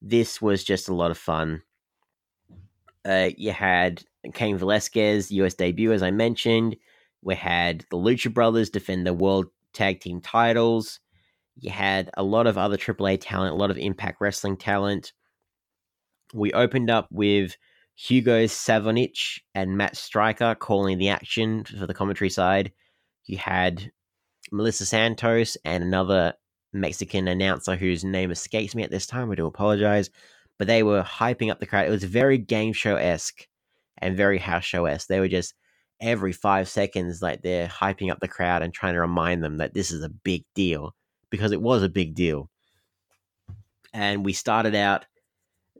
[0.00, 1.62] This was just a lot of fun.
[3.04, 4.02] Uh, you had
[4.34, 6.76] Cain Velasquez US debut, as I mentioned.
[7.22, 11.00] We had the Lucha Brothers defend the World Tag Team titles.
[11.56, 15.12] You had a lot of other AAA talent, a lot of Impact Wrestling talent.
[16.32, 17.56] We opened up with
[17.96, 22.72] Hugo Savinovich and Matt Striker calling the action for the commentary side.
[23.24, 23.90] You had
[24.52, 26.34] Melissa Santos and another
[26.72, 29.30] Mexican announcer whose name escapes me at this time.
[29.30, 30.10] I do apologize.
[30.58, 31.86] But they were hyping up the crowd.
[31.86, 33.46] It was very game show esque
[33.98, 35.08] and very house show esque.
[35.08, 35.54] They were just
[36.00, 39.74] every five seconds, like they're hyping up the crowd and trying to remind them that
[39.74, 40.94] this is a big deal
[41.30, 42.50] because it was a big deal.
[43.92, 45.06] And we started out.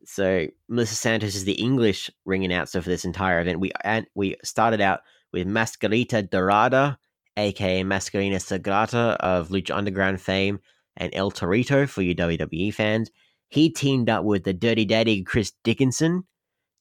[0.04, 3.60] So Melissa Santos is the English ring announcer for this entire event.
[3.60, 5.00] We and we started out
[5.32, 6.98] with Mascarita Dorada,
[7.36, 10.60] aka Mascarita Sagrada of Lucha Underground fame,
[10.96, 13.10] and El Torito for you WWE fans.
[13.48, 16.24] He teamed up with the Dirty Daddy Chris Dickinson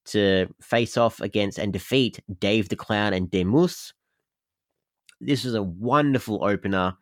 [0.07, 3.93] to face off against and defeat Dave the Clown and Demus.
[5.19, 6.95] This was a wonderful opener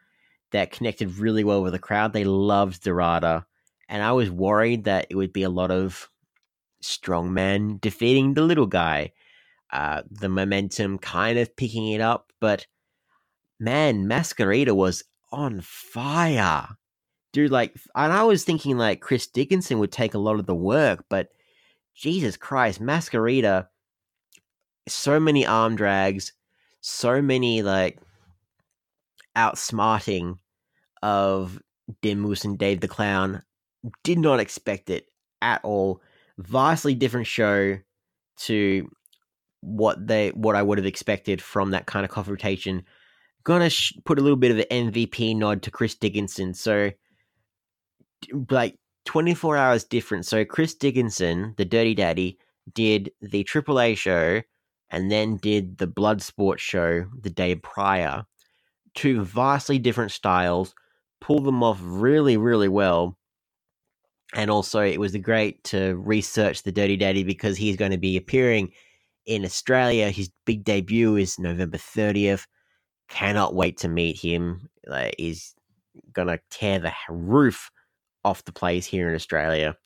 [0.52, 2.14] that connected really well with the crowd.
[2.14, 3.46] They loved Dorada,
[3.90, 6.10] and I was worried that it would be a lot of
[6.82, 9.12] strong men defeating the little guy.
[9.72, 12.66] Uh, the momentum kind of picking it up, but
[13.60, 16.68] man, Mascarita was on fire.
[17.34, 20.56] Dude, like, and I was thinking like Chris Dickinson would take a lot of the
[20.56, 21.30] work, but
[21.96, 23.64] Jesus Christ, Mascarita, uh,
[24.88, 26.34] so many arm drags,
[26.82, 28.00] so many like
[29.36, 30.38] outsmarting
[31.02, 31.60] of
[32.02, 33.42] Demus and Dave the Clown.
[34.04, 35.08] Did not expect it
[35.42, 36.02] at all.
[36.38, 37.78] Vastly different show
[38.38, 38.92] to
[39.62, 42.84] what they what I would have expected from that kind of confrontation.
[43.44, 46.54] Gonna sh- put a little bit of an MVP nod to Chris Dickinson.
[46.54, 46.92] So,
[48.50, 50.26] like 24 hours different.
[50.26, 52.38] So Chris Dickinson, the Dirty Daddy,
[52.74, 54.42] did the AAA show
[54.90, 58.26] and then did the Bloodsport show the day prior.
[58.94, 60.74] Two vastly different styles,
[61.22, 63.18] pull them off really, really well.
[64.34, 68.18] And also, it was great to research the Dirty Daddy because he's going to be
[68.18, 68.72] appearing
[69.26, 70.10] in Australia.
[70.10, 72.46] His big debut is November 30th.
[73.08, 74.70] Cannot wait to meet him.
[74.88, 75.54] Like, he's
[76.12, 77.70] going to tear the roof
[78.26, 79.78] off the place here in Australia.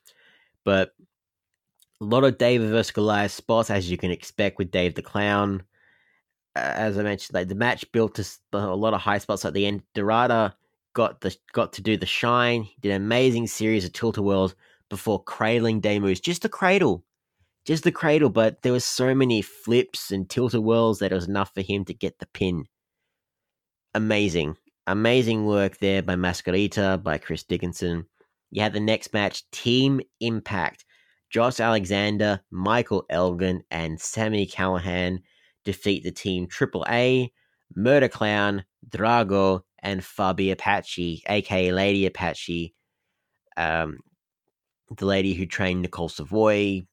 [0.66, 0.94] But
[2.02, 5.64] a lot of David versus Goliath spots, as you can expect with Dave the Clown.
[6.56, 9.66] As I mentioned, like the match built to a lot of high spots at the
[9.66, 9.84] end.
[9.94, 10.56] Dorada
[10.94, 12.64] got the got to do the shine.
[12.64, 14.56] He did an amazing series of tilt whirls
[14.90, 16.20] before cradling Demus.
[16.20, 17.04] Just the cradle,
[17.66, 18.30] just the cradle.
[18.30, 21.86] But there was so many flips and tilt whirls that it was enough for him
[21.86, 22.66] to get the pin.
[23.94, 24.56] Amazing,
[24.88, 28.06] amazing work there by Mascarita, by Chris Dickinson.
[28.52, 30.86] You had the next match, Team Impact.
[31.30, 35.20] Josh Alexander, Michael Elgin, and Sami Callihan
[35.64, 37.32] defeat the team Triple A,
[37.76, 42.74] Murder Clown, Drago, and Fabi Apache, aka Lady Apache,
[43.58, 44.00] um,
[44.98, 46.86] the lady who trained Nicole Savoy.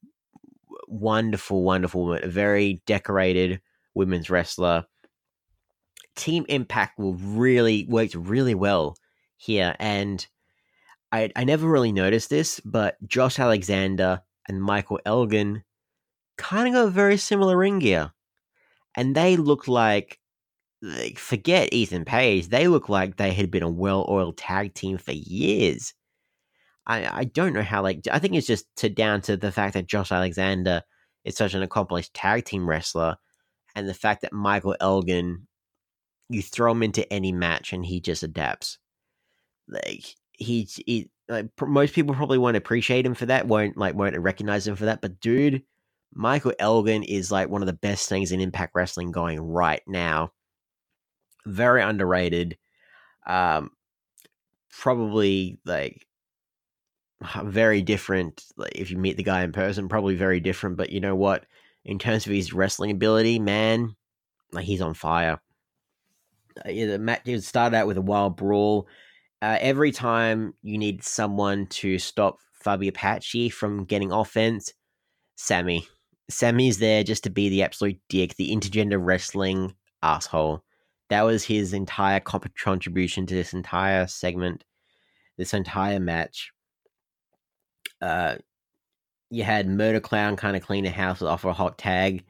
[0.87, 3.59] Wonderful, wonderful woman, a very decorated
[3.95, 4.85] women's wrestler.
[6.15, 8.95] Team Impact will really worked really well
[9.35, 10.25] here, and
[11.11, 15.63] I I never really noticed this, but Josh Alexander and Michael Elgin
[16.37, 18.11] kind of got very similar ring gear,
[18.95, 20.19] and they look like
[20.81, 22.49] like forget Ethan Page.
[22.49, 25.93] They look like they had been a well-oiled tag team for years.
[26.85, 29.73] I I don't know how like I think it's just to down to the fact
[29.75, 30.83] that Josh Alexander
[31.25, 33.17] is such an accomplished tag team wrestler,
[33.75, 35.47] and the fact that Michael Elgin,
[36.29, 38.79] you throw him into any match and he just adapts.
[39.67, 44.17] Like he's he, like, most people probably won't appreciate him for that, won't like won't
[44.17, 45.01] recognize him for that.
[45.01, 45.63] But dude,
[46.13, 50.31] Michael Elgin is like one of the best things in Impact Wrestling going right now.
[51.45, 52.57] Very underrated.
[53.25, 53.71] Um,
[54.71, 56.05] probably like
[57.43, 58.45] very different.
[58.55, 60.77] Like if you meet the guy in person, probably very different.
[60.77, 61.45] But you know what?
[61.83, 63.95] In terms of his wrestling ability, man,
[64.51, 65.39] like he's on fire.
[66.65, 68.87] Uh, yeah, the match started out with a wild brawl
[69.41, 74.73] uh, every time you need someone to stop Fabi Apache from getting offense,
[75.35, 75.87] Sami.
[76.29, 79.73] Sami's there just to be the absolute dick, the intergender wrestling
[80.03, 80.63] asshole.
[81.09, 84.65] That was his entire contribution to this entire segment,
[85.37, 86.51] this entire match.
[88.01, 88.35] Uh,
[89.29, 92.25] you had Murder Clown kind of clean the house off a hot tag.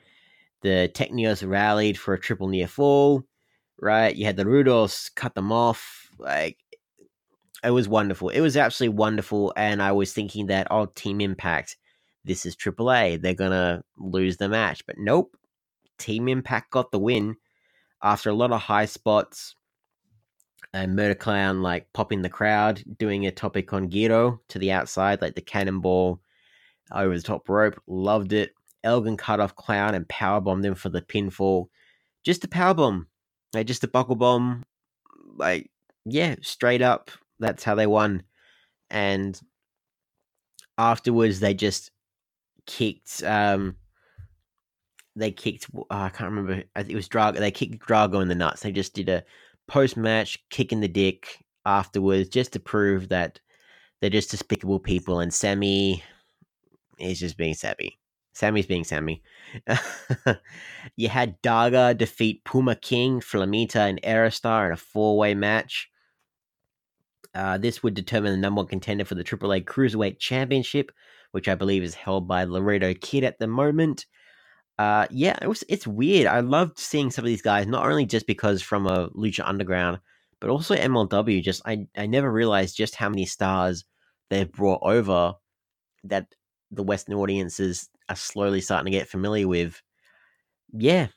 [0.61, 3.23] The Tecnicos rallied for a triple near fall,
[3.79, 4.15] right?
[4.15, 6.09] You had the Rudos cut them off.
[6.19, 6.57] Like
[7.63, 8.29] it was wonderful.
[8.29, 11.77] It was absolutely wonderful, and I was thinking that oh, Team Impact,
[12.23, 15.35] this is AAA, they're gonna lose the match, but nope.
[15.97, 17.35] Team Impact got the win
[18.03, 19.55] after a lot of high spots.
[20.73, 25.21] And Murder Clown like popping the crowd, doing a Tope con Giro to the outside,
[25.21, 26.19] like the cannonball
[26.91, 27.81] over the top rope.
[27.87, 28.51] Loved it.
[28.83, 31.67] Elgin cut off Clown and powerbombed him for the pinfall.
[32.23, 33.05] Just a powerbomb.
[33.53, 34.65] Like just a buckle bomb.
[35.35, 35.71] Like,
[36.05, 37.11] yeah, straight up.
[37.39, 38.23] That's how they won.
[38.89, 39.39] And
[40.77, 41.91] afterwards they just
[42.67, 43.75] kicked um
[45.15, 48.61] they kicked oh, I can't remember it was Drago they kicked Drago in the nuts.
[48.61, 49.23] They just did a
[49.67, 53.39] post match kick in the dick afterwards just to prove that
[53.99, 56.03] they're just despicable people and Sami
[56.99, 57.99] is just being Sami.
[58.33, 59.23] Sami's being Sami.
[60.95, 65.89] you had Daga defeat Puma King, Flamita, and Aerostar in a four way match.
[67.33, 70.91] Uh, this would determine the number one contender for the AAA Cruiserweight Championship,
[71.31, 74.05] which I believe is held by Laredo Kid at the moment.
[74.77, 75.63] Uh, yeah, it was.
[75.67, 76.27] It's weird.
[76.27, 79.99] I loved seeing some of these guys, not only just because from a Lucha Underground,
[80.39, 81.41] but also MLW.
[81.41, 83.85] Just I, I never realized just how many stars
[84.29, 85.33] they've brought over
[86.03, 86.27] that
[86.69, 89.81] the Western audiences are slowly starting to get familiar with.
[90.71, 91.07] Yeah,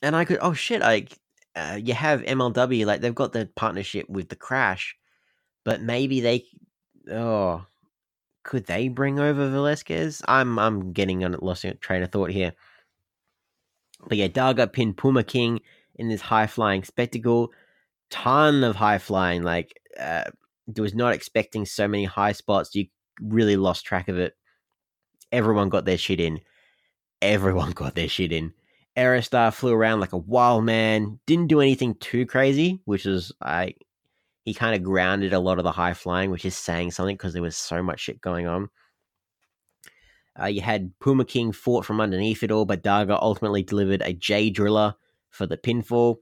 [0.00, 0.38] and I could.
[0.40, 0.80] Oh shit!
[0.80, 1.18] Like
[1.54, 4.96] uh, you have MLW, like they've got the partnership with the Crash,
[5.64, 6.44] but maybe they.
[7.10, 7.66] Oh,
[8.44, 10.22] could they bring over Velasquez?
[10.26, 12.52] I'm I'm getting on lost in train of thought here.
[14.08, 15.60] But yeah, Daga pinned Puma King
[15.96, 17.52] in this high flying spectacle.
[18.10, 19.42] Ton of high flying.
[19.42, 20.24] Like, uh,
[20.76, 22.74] was not expecting so many high spots.
[22.74, 22.86] You
[23.20, 24.34] really lost track of it.
[25.30, 26.40] Everyone got their shit in.
[27.20, 28.52] Everyone got their shit in.
[28.96, 31.18] Aerostar flew around like a wild man.
[31.26, 33.74] Didn't do anything too crazy, which is I
[34.44, 37.32] he kind of grounded a lot of the high flying, which is saying something because
[37.32, 38.68] there was so much shit going on.
[40.40, 44.12] Uh, you had Puma King fought from underneath it all, but Daga ultimately delivered a
[44.12, 44.94] J Driller
[45.30, 46.16] for the pinfall.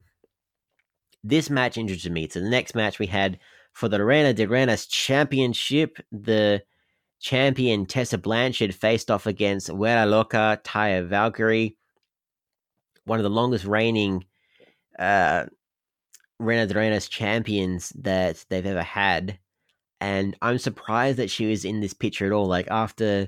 [1.23, 2.27] This match interested me.
[2.29, 3.39] So the next match we had
[3.73, 6.63] for the Reina de Reinas Championship, the
[7.19, 11.77] champion Tessa Blanchard faced off against Wera Loca Taya Valkyrie,
[13.11, 14.23] one of the longest reigning
[14.97, 15.45] uh,
[16.39, 19.37] Reina de Reinas champions that they've ever had.
[19.99, 22.47] And I'm surprised that she was in this picture at all.
[22.47, 23.27] Like, after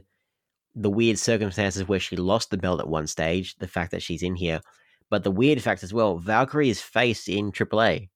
[0.73, 4.23] the weird circumstances where she lost the belt at one stage, the fact that she's
[4.23, 4.61] in here.
[5.09, 8.07] But the weird fact as well, Valkyrie is face in AAA.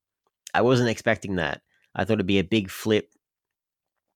[0.53, 1.61] I wasn't expecting that.
[1.93, 3.11] I thought it'd be a big flip,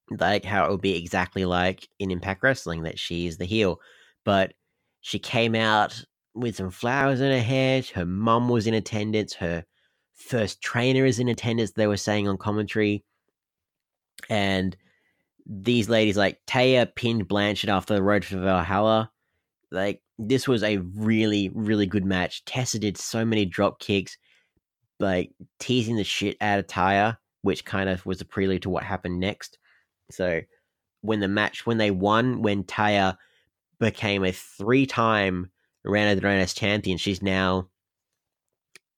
[0.10, 3.82] like how it would be exactly like in Impact Wrestling, that she's the heel.
[4.24, 4.54] But
[5.02, 7.84] she came out with some flowers in her hair.
[7.94, 9.34] Her mum was in attendance.
[9.34, 9.66] Her
[10.22, 13.04] first trainer is in attendance, they were saying on commentary.
[14.30, 14.76] And
[15.46, 19.12] these ladies, like Taya pinned Blanchard after the road to Valhalla.
[19.72, 22.46] Like, this was a really, really good match.
[22.46, 24.18] Tessa did so many drop kicks,
[25.00, 28.84] like teasing the shit out of Taya, which kind of was a prelude to what
[28.84, 29.58] happened next.
[30.12, 30.42] So,
[31.02, 33.18] when the match, when they won, when Taya
[33.80, 35.50] became a three time
[35.84, 37.68] Reina de Reinas champion, she's now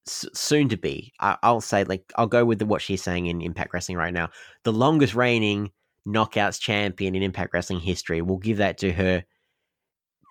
[0.05, 1.13] soon to be.
[1.19, 4.13] I, will say like I'll go with the, what she's saying in Impact Wrestling right
[4.13, 4.29] now.
[4.63, 5.71] The longest reigning
[6.07, 8.21] knockouts champion in Impact Wrestling history.
[8.21, 9.23] We'll give that to her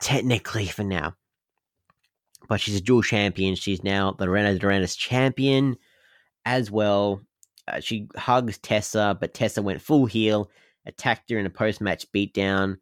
[0.03, 1.14] technically for now.
[2.48, 3.55] But she's a dual champion.
[3.55, 5.76] She's now the Reina de Reinas champion
[6.44, 7.22] as well.
[7.68, 10.50] Uh, she hugs Tessa, but Tessa went full heel,
[10.84, 12.76] attacked her in a post match beatdown.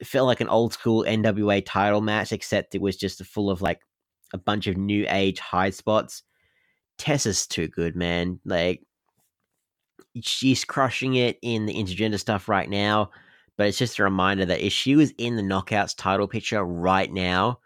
[0.00, 3.62] It felt like an old school NWA title match, except it was just full of
[3.62, 3.80] like
[4.32, 6.22] a bunch of new age high spots.
[6.98, 8.40] Tessa's too good, man.
[8.44, 8.82] Like
[10.22, 13.10] she's crushing it in the intergender stuff right now.
[13.56, 17.12] But it's just a reminder that if she was in the knockouts title picture right
[17.12, 17.58] now,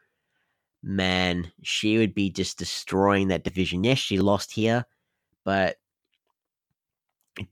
[0.83, 3.85] man, she would be just destroying that division.
[3.85, 4.85] Yes, she lost here,
[5.45, 5.77] but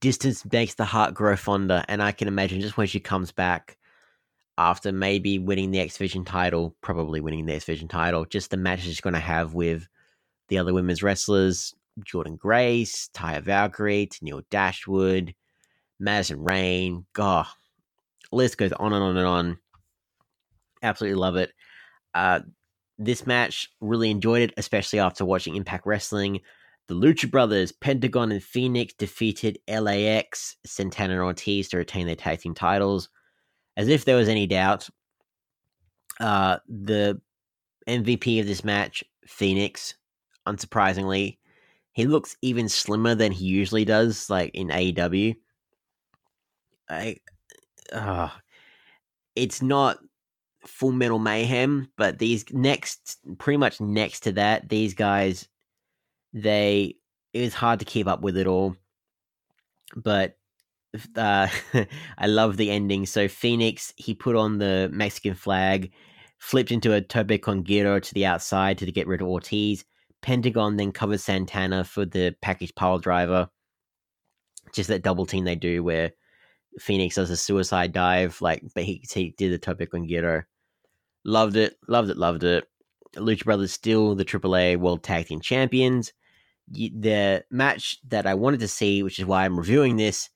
[0.00, 1.84] distance makes the heart grow fonder.
[1.86, 3.78] And I can imagine just when she comes back,
[4.62, 8.56] after maybe winning the X Division title, probably winning the X Division title, just the
[8.56, 9.88] matches she's going to have with
[10.48, 15.34] the other women's wrestlers, Jordynne Grace, Taya Valkyrie, Tenille Dashwood,
[15.98, 17.06] Madison Rayne.
[17.12, 17.46] God,
[18.30, 19.58] list goes on and on and on.
[20.80, 21.52] Absolutely love it.
[22.14, 22.40] Uh,
[22.98, 26.40] this match, really enjoyed it, especially after watching Impact Wrestling.
[26.86, 32.40] The Lucha Brothers, Pentagon and Phoenix defeated LAX, Santana and Ortiz to retain their tag
[32.40, 33.08] team titles
[33.76, 34.88] as if there was any doubt.
[36.20, 37.20] Uh, the
[37.88, 39.94] MVP of this match, Phoenix,
[40.46, 41.38] unsurprisingly,
[41.92, 45.36] He looks even slimmer than he usually does, like in AEW.
[46.88, 47.16] I,
[47.92, 48.28] uh,
[49.34, 49.98] it's not
[50.66, 55.48] Full Metal Mayhem, but these next, pretty much next to that, these guys,
[56.32, 56.96] they
[57.32, 58.76] it was hard to keep up with it all.
[59.96, 60.36] But
[61.16, 61.48] uh,
[62.18, 63.06] I love the ending.
[63.06, 65.92] So Phoenix, he put on the Mexican flag,
[66.38, 69.84] flipped into a Tope con Giro to the outside to get rid of Ortiz.
[70.20, 73.48] Pentagon then covers Santana for the package pile driver.
[74.72, 76.12] Just that double team they do where
[76.78, 80.44] Phoenix does a suicide dive, like, but he, he did the Tope con Giro.
[81.24, 82.66] Loved it, loved it, loved it.
[83.16, 86.12] Lucha Brothers still the AAA World Tag Team Champions.
[86.68, 90.30] The match that I wanted to see, which is why I'm reviewing this,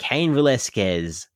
[0.00, 1.28] Cain Velasquez,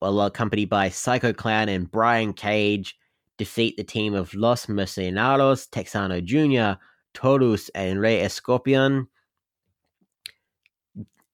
[0.00, 2.96] well, accompanied by Psycho Clown and Brian Cage,
[3.38, 6.78] defeat the team of Los Mercenarios, Texano Jr.,
[7.14, 9.06] Taurus, and Rey Escorpion.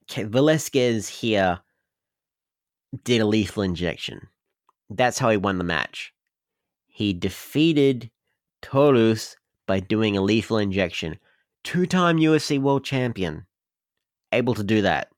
[0.08, 1.58] Velasquez here
[3.02, 4.28] did a lethal injection.
[4.88, 6.14] That's how he won the match.
[6.86, 8.10] He defeated
[8.62, 9.34] Taurus
[9.66, 11.18] by doing a lethal injection.
[11.64, 13.44] Two time UFC world champion.
[14.30, 15.08] Able to do that.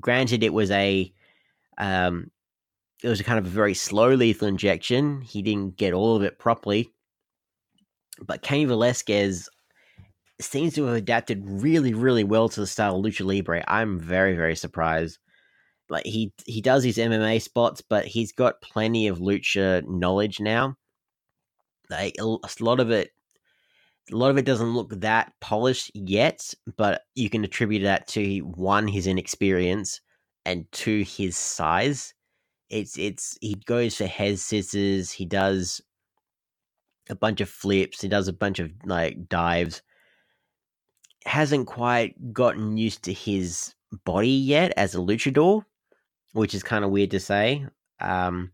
[0.00, 1.12] Granted, it was a.
[1.78, 2.30] Um,
[3.02, 5.22] it was a kind of a very slow lethal injection.
[5.22, 6.90] He didn't get all of it properly.
[8.20, 9.48] But Kenny Velasquez
[10.40, 13.64] seems to have adapted really, really well to the style of lucha libre.
[13.66, 15.18] I'm very, very surprised.
[15.88, 20.76] Like he he does his MMA spots, but he's got plenty of lucha knowledge now.
[21.88, 23.10] Like a lot of it,
[24.12, 28.38] a lot of it doesn't look that polished yet, but you can attribute that to
[28.40, 30.00] one his inexperience
[30.44, 32.14] and two his size.
[32.68, 35.10] It's it's he goes for head scissors.
[35.10, 35.80] He does
[37.08, 38.00] a bunch of flips.
[38.00, 39.82] He does a bunch of like dives
[41.26, 43.74] hasn't quite gotten used to his
[44.04, 45.64] body yet as a luchador,
[46.32, 47.66] which is kind of weird to say.
[48.00, 48.52] Um,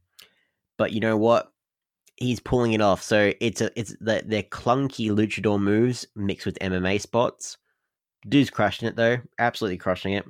[0.76, 1.53] but you know what?
[2.17, 3.03] He's pulling it off.
[3.03, 7.59] So it's a it's the clunky luchador moves mixed with MMA spots.
[8.29, 10.25] Dude's crushing it though, absolutely crushing it.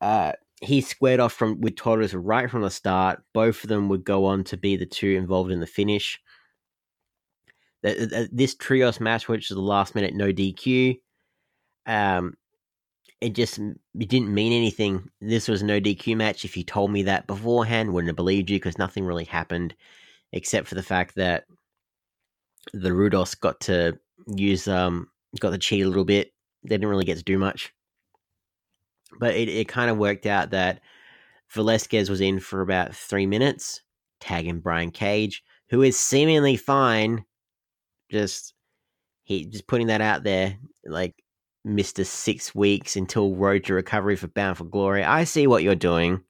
[0.00, 3.22] Uh, he squared off from with Taurus right from the start.
[3.32, 6.18] Both of them would go on to be the two involved in the finish
[7.82, 11.00] this trios match, which is the last minute no DQ,
[11.86, 12.34] um,
[13.22, 15.08] it just it didn't mean anything.
[15.20, 16.44] This was no DQ match.
[16.44, 19.74] If you told me that beforehand, wouldn't have believed you because nothing really happened,
[20.32, 21.44] except for the fact that
[22.72, 23.98] the Rudos got to
[24.36, 25.08] use um
[25.38, 26.32] got to cheat a little bit.
[26.64, 27.72] They didn't really get to do much,
[29.20, 30.80] but it it kind of worked out that
[31.50, 33.82] Velasquez was in for about three minutes,
[34.18, 37.24] tagging Brian Cage, who is seemingly fine
[38.10, 38.54] just
[39.22, 41.14] he just putting that out there, like
[41.64, 45.04] Mister Six Weeks until Road to Recovery for Bound for Glory.
[45.04, 46.22] I see what you're doing,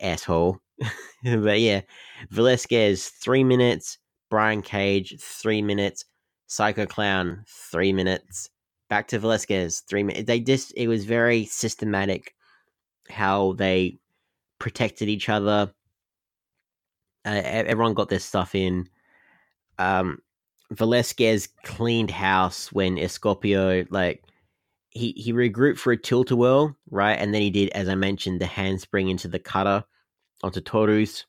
[0.00, 0.58] asshole.
[1.24, 1.82] but yeah,
[2.30, 3.98] Velasquez three minutes,
[4.30, 6.04] Brian Cage three minutes,
[6.46, 8.50] Psycho Clown three minutes,
[8.88, 10.26] back to Velasquez three minutes.
[10.26, 12.34] They just it was very systematic
[13.08, 13.98] how they
[14.58, 15.72] protected each other.
[17.24, 18.88] Uh, everyone got their stuff in.
[19.78, 20.18] Um,
[20.70, 24.22] Velasquez cleaned house when Escorpio like
[24.90, 27.14] he he regrouped for a tilt a whirl, right?
[27.14, 29.84] And then he did, as I mentioned, the handspring into the cutter
[30.42, 31.26] onto Taurus.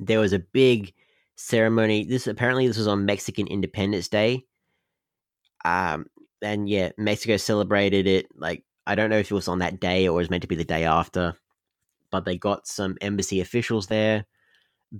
[0.00, 0.94] There was a big
[1.34, 2.04] ceremony.
[2.04, 4.44] This apparently this was on Mexican Independence Day.
[5.64, 6.06] Um
[6.40, 10.06] and yeah, Mexico celebrated it like I don't know if it was on that day
[10.06, 11.34] or it was meant to be the day after,
[12.10, 14.24] but they got some embassy officials there.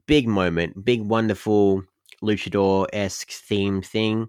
[0.06, 1.84] Big moment, big wonderful
[2.22, 4.26] luchador esque theme thing.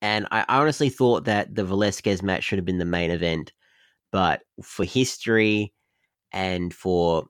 [0.00, 3.52] And I honestly thought that the Velasquez match should have been the main event,
[4.12, 5.72] but for history
[6.32, 7.26] and for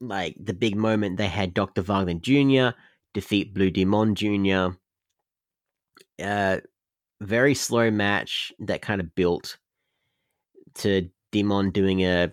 [0.00, 1.82] like the big moment, they had Dr.
[1.82, 2.76] Wagner Jr.
[3.12, 4.76] defeat Blue Demon Jr.
[6.22, 6.58] Uh,
[7.20, 9.58] very slow match that kind of built
[10.76, 12.32] to Demon doing a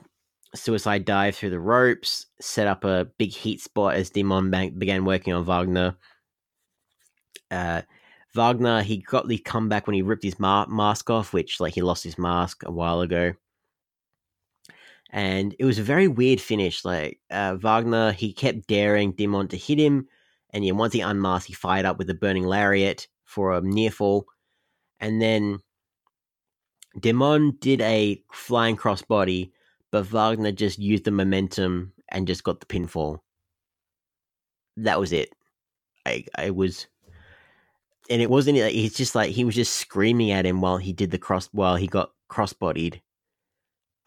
[0.55, 5.33] suicide dive through the ropes, set up a big heat spot as Demon began working
[5.33, 5.95] on Wagner.
[7.49, 7.81] Uh,
[8.33, 11.81] Wagner, he got the comeback when he ripped his ma- mask off, which, like, he
[11.81, 13.33] lost his mask a while ago.
[15.09, 16.85] And it was a very weird finish.
[16.85, 20.07] Like, uh, Wagner, he kept daring Demon to hit him.
[20.51, 23.91] And yeah, once he unmasked, he fired up with a burning lariat for a near
[23.91, 24.25] fall.
[24.99, 25.59] And then
[26.99, 29.51] Demon did a flying crossbody
[29.91, 33.19] but Wagner just used the momentum and just got the pinfall.
[34.77, 35.29] That was it.
[36.05, 36.87] I I was
[38.11, 38.57] and it wasn't.
[38.59, 41.49] like, He's just like he was just screaming at him while he did the cross
[41.51, 43.01] while he got crossbodied.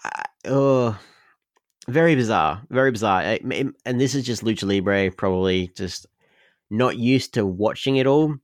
[0.05, 0.99] I- Oh,
[1.89, 3.21] very bizarre, very bizarre.
[3.23, 3.41] I-
[3.87, 6.07] And this is just lucha libre, probably just
[6.71, 8.35] not used to watching it all.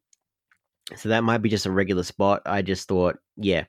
[0.96, 2.42] So that might be just a regular spot.
[2.46, 3.64] I just thought, yeah,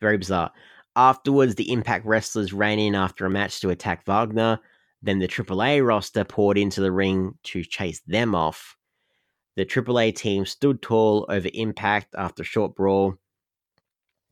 [0.00, 0.52] very bizarre.
[0.94, 4.58] Afterwards, the Impact wrestlers ran in after a match to attack Wagner.
[5.02, 8.76] Then the AAA roster poured into the ring to chase them off.
[9.58, 13.16] The AAA team stood tall over Impact after a short brawl.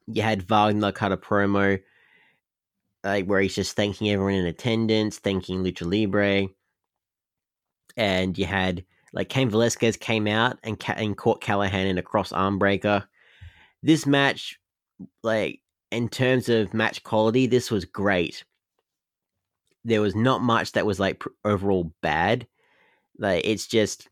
[0.07, 1.83] You had Wagner cut a promo
[3.03, 6.47] like where he's just thanking everyone in attendance, thanking Lucha Libre.
[7.97, 12.03] And you had like Cain Velasquez came out and, ca- and caught Callihan in a
[12.03, 13.09] cross arm breaker.
[13.83, 14.61] This match,
[15.25, 18.45] like in terms of match quality, this was great.
[19.85, 22.47] There was not much that was like pr- overall bad.
[23.19, 24.09] Like it's just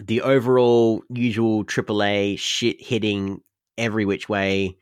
[0.00, 3.40] the overall usual AAA shit hitting
[3.78, 4.76] every which way,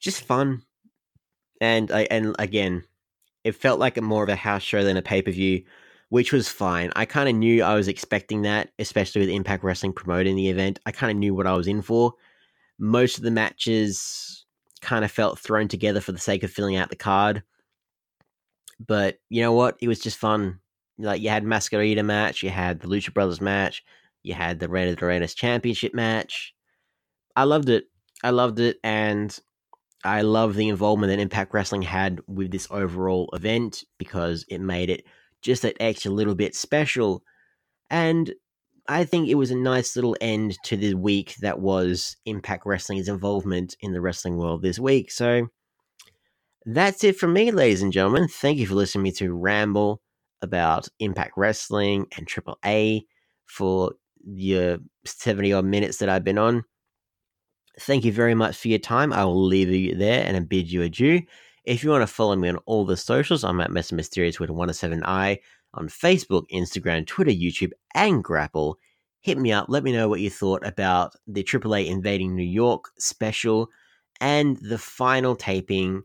[0.00, 0.62] just fun.
[1.60, 2.84] And I and again,
[3.44, 5.64] it felt like a more of a house show than a pay per view,
[6.10, 6.92] which was fine.
[6.96, 10.78] I kind of knew I was expecting that, especially with Impact Wrestling promoting the event.
[10.86, 12.12] I kind of knew what I was in for.
[12.78, 14.44] Most of the matches
[14.80, 17.42] kind of felt thrown together for the sake of filling out the card.
[18.84, 19.76] But you know what?
[19.80, 20.60] It was just fun.
[20.98, 23.84] Like you had Mascarita match, you had the Lucha Brothers match,
[24.28, 26.54] you had the Reina de Reinas Championship match.
[27.34, 27.84] I loved it.
[28.22, 29.36] I loved it, and
[30.04, 34.90] I love the involvement that Impact Wrestling had with this overall event because it made
[34.90, 35.04] it
[35.42, 37.22] just that extra little bit special.
[37.90, 38.32] And
[38.88, 43.08] I think it was a nice little end to the week that was Impact Wrestling's
[43.08, 45.10] involvement in the wrestling world this week.
[45.10, 45.48] So
[46.64, 48.28] that's it from me, ladies and gentlemen.
[48.28, 50.00] Thank you for listening to me to ramble
[50.42, 53.04] about Impact Wrestling and Triple A
[53.46, 53.92] for
[54.26, 56.64] the 70 odd minutes that I've been on.
[57.80, 59.12] Thank you very much for your time.
[59.12, 61.22] I will leave you there and bid you adieu.
[61.64, 63.92] If you want to follow me on all the socials, I'm at Mr.
[63.92, 65.38] Mysterious with 107i
[65.74, 68.74] on Facebook, Instagram, Twitter, YouTube, and GRAAPL.
[69.20, 69.66] Hit me up.
[69.68, 73.68] Let me know what you thought about the AAA Invading New York special
[74.20, 76.02] and the final taping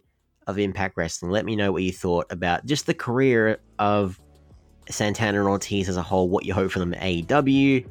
[0.47, 1.31] of Impact Wrestling.
[1.31, 4.19] Let me know what you thought about just the career of
[4.89, 7.87] Santana and Ortiz as a whole, what you hope for them at AEW,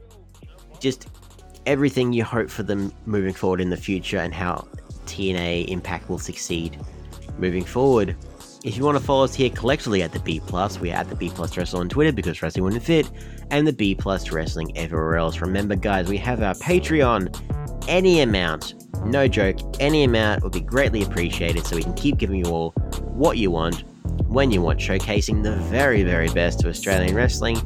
[0.82, 1.08] just
[1.64, 4.66] everything you hope for them moving forward in the future, and how
[5.06, 6.78] TNA Impact will succeed
[7.38, 8.16] moving forward.
[8.64, 11.08] If you want to follow us here collectively at the B Plus, we are at
[11.08, 13.10] the B Plus Wrestle on Twitter because wrestling wouldn't fit,
[13.50, 15.40] and the B Plus Wrestling everywhere else.
[15.40, 17.88] Remember, guys, we have our Patreon.
[17.88, 22.44] Any amount, no joke, any amount would be greatly appreciated so we can keep giving
[22.44, 22.70] you all
[23.14, 23.82] what you want,
[24.28, 27.56] when you want, showcasing the very, very best of Australian wrestling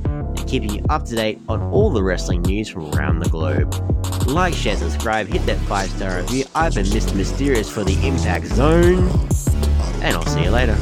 [0.47, 3.75] keeping you up to date on all the wrestling news from around the globe.
[4.27, 6.45] Like, share, subscribe, hit that 5 star review.
[6.55, 7.15] I've been Mr.
[7.15, 9.09] Mysterious for the Impact Zone,
[10.03, 10.77] and I'll see you later.